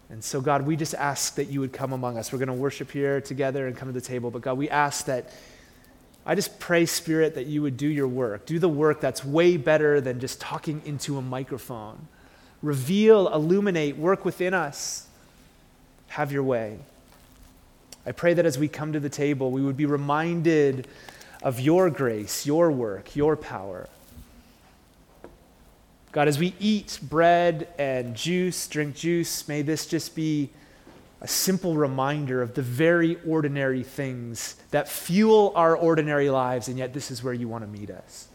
And 0.09 0.25
so, 0.25 0.41
God, 0.41 0.67
we 0.67 0.75
just 0.75 0.95
ask 0.95 1.35
that 1.35 1.49
you 1.49 1.61
would 1.61 1.75
come 1.75 1.93
among 1.93 2.17
us. 2.17 2.33
We're 2.33 2.39
going 2.39 2.47
to 2.47 2.55
worship 2.55 2.91
here 2.91 3.21
together 3.21 3.67
and 3.67 3.77
come 3.77 3.89
to 3.89 3.93
the 3.93 4.01
table. 4.01 4.31
But, 4.31 4.41
God, 4.41 4.57
we 4.57 4.71
ask 4.71 5.05
that, 5.05 5.31
I 6.25 6.35
just 6.35 6.59
pray, 6.59 6.87
Spirit, 6.87 7.35
that 7.35 7.45
you 7.45 7.61
would 7.61 7.77
do 7.77 7.89
your 7.89 8.09
work. 8.09 8.47
Do 8.47 8.59
the 8.59 8.71
work 8.71 9.03
that's 9.03 9.23
way 9.23 9.59
better 9.59 10.01
than 10.01 10.21
just 10.21 10.41
talking 10.41 10.81
into 10.87 11.19
a 11.19 11.21
microphone. 11.21 12.09
Reveal, 12.63 13.29
illuminate, 13.29 13.99
work 13.99 14.25
within 14.25 14.55
us. 14.55 15.07
Have 16.07 16.33
your 16.33 16.43
way. 16.43 16.79
I 18.07 18.13
pray 18.13 18.33
that 18.33 18.47
as 18.47 18.57
we 18.57 18.67
come 18.67 18.95
to 18.95 19.01
the 19.01 19.11
table, 19.11 19.51
we 19.51 19.61
would 19.61 19.77
be 19.77 19.85
reminded 19.85 20.89
of 21.43 21.61
your 21.61 21.91
grace, 21.91 22.47
your 22.47 22.71
work, 22.71 23.15
your 23.15 23.37
power. 23.37 23.89
God, 26.13 26.27
as 26.27 26.39
we 26.39 26.55
eat 26.59 26.99
bread 27.03 27.69
and 27.79 28.15
juice, 28.15 28.67
drink 28.67 28.97
juice, 28.97 29.47
may 29.47 29.63
this 29.63 29.87
just 29.87 30.17
be 30.17 30.51
a 31.21 31.29
simple 31.29 31.77
reminder 31.77 32.43
of 32.43 32.55
the 32.55 32.63
very 32.63 33.19
ordinary 33.27 33.83
things 33.83 34.57
that 34.71 34.89
fuel 34.89 35.53
our 35.55 35.77
ordinary 35.77 36.31
lives, 36.31 36.69
and 36.69 36.79
yet 36.79 36.93
this 36.95 37.11
is 37.11 37.23
where 37.23 37.35
you 37.35 37.49
want 37.49 37.65
to 37.65 37.69
meet 37.69 37.91
us. 37.91 38.29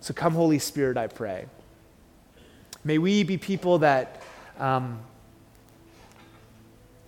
So 0.00 0.14
come, 0.14 0.34
Holy 0.34 0.58
Spirit, 0.58 0.96
I 0.96 1.06
pray. 1.08 1.46
May 2.84 2.98
we 2.98 3.22
be 3.22 3.36
people 3.36 3.78
that 3.78 4.22
um, 4.58 5.00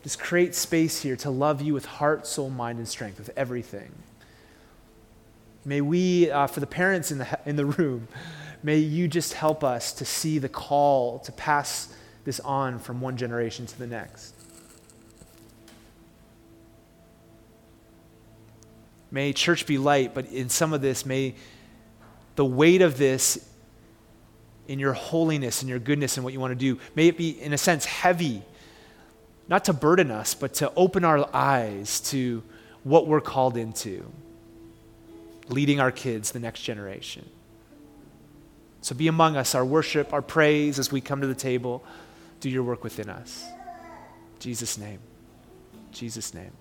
just 0.02 0.18
create 0.18 0.54
space 0.54 1.00
here 1.02 1.16
to 1.16 1.30
love 1.30 1.62
you 1.62 1.74
with 1.74 1.84
heart, 1.84 2.26
soul, 2.26 2.50
mind, 2.50 2.78
and 2.78 2.88
strength, 2.88 3.18
with 3.18 3.30
everything. 3.36 3.92
May 5.64 5.80
we, 5.80 6.30
uh, 6.30 6.48
for 6.48 6.60
the 6.60 6.66
parents 6.66 7.12
in 7.12 7.18
the, 7.18 7.38
in 7.46 7.56
the 7.56 7.66
room, 7.66 8.08
may 8.62 8.78
you 8.78 9.06
just 9.06 9.34
help 9.34 9.62
us 9.62 9.92
to 9.94 10.04
see 10.04 10.38
the 10.38 10.48
call 10.48 11.20
to 11.20 11.32
pass 11.32 11.94
this 12.24 12.40
on 12.40 12.78
from 12.78 13.00
one 13.00 13.16
generation 13.16 13.66
to 13.66 13.78
the 13.78 13.86
next. 13.86 14.34
May 19.12 19.32
church 19.32 19.66
be 19.66 19.78
light, 19.78 20.14
but 20.14 20.26
in 20.26 20.48
some 20.48 20.72
of 20.72 20.80
this, 20.80 21.04
may 21.04 21.34
the 22.34 22.44
weight 22.44 22.82
of 22.82 22.98
this 22.98 23.48
in 24.66 24.78
your 24.78 24.94
holiness 24.94 25.60
and 25.60 25.68
your 25.68 25.78
goodness 25.78 26.16
and 26.16 26.24
what 26.24 26.32
you 26.32 26.40
want 26.40 26.52
to 26.52 26.56
do, 26.56 26.80
may 26.94 27.08
it 27.08 27.16
be, 27.16 27.40
in 27.40 27.52
a 27.52 27.58
sense, 27.58 27.84
heavy 27.84 28.42
not 29.52 29.66
to 29.66 29.74
burden 29.74 30.10
us, 30.10 30.32
but 30.32 30.54
to 30.54 30.72
open 30.76 31.04
our 31.04 31.28
eyes 31.36 32.00
to 32.00 32.42
what 32.84 33.06
we're 33.06 33.20
called 33.20 33.58
into. 33.58 34.10
leading 35.48 35.78
our 35.78 35.90
kids, 35.92 36.32
the 36.32 36.38
next 36.38 36.62
generation. 36.62 37.28
So 38.80 38.94
be 38.94 39.08
among 39.08 39.36
us, 39.36 39.54
our 39.54 39.64
worship, 39.64 40.14
our 40.14 40.22
praise 40.22 40.78
as 40.78 40.90
we 40.90 41.02
come 41.02 41.20
to 41.20 41.26
the 41.26 41.34
table. 41.34 41.84
Do 42.40 42.48
your 42.48 42.62
work 42.62 42.82
within 42.82 43.10
us. 43.10 43.44
In 43.44 44.40
Jesus' 44.40 44.78
name. 44.78 45.00
In 45.74 45.92
Jesus' 45.92 46.32
name. 46.32 46.52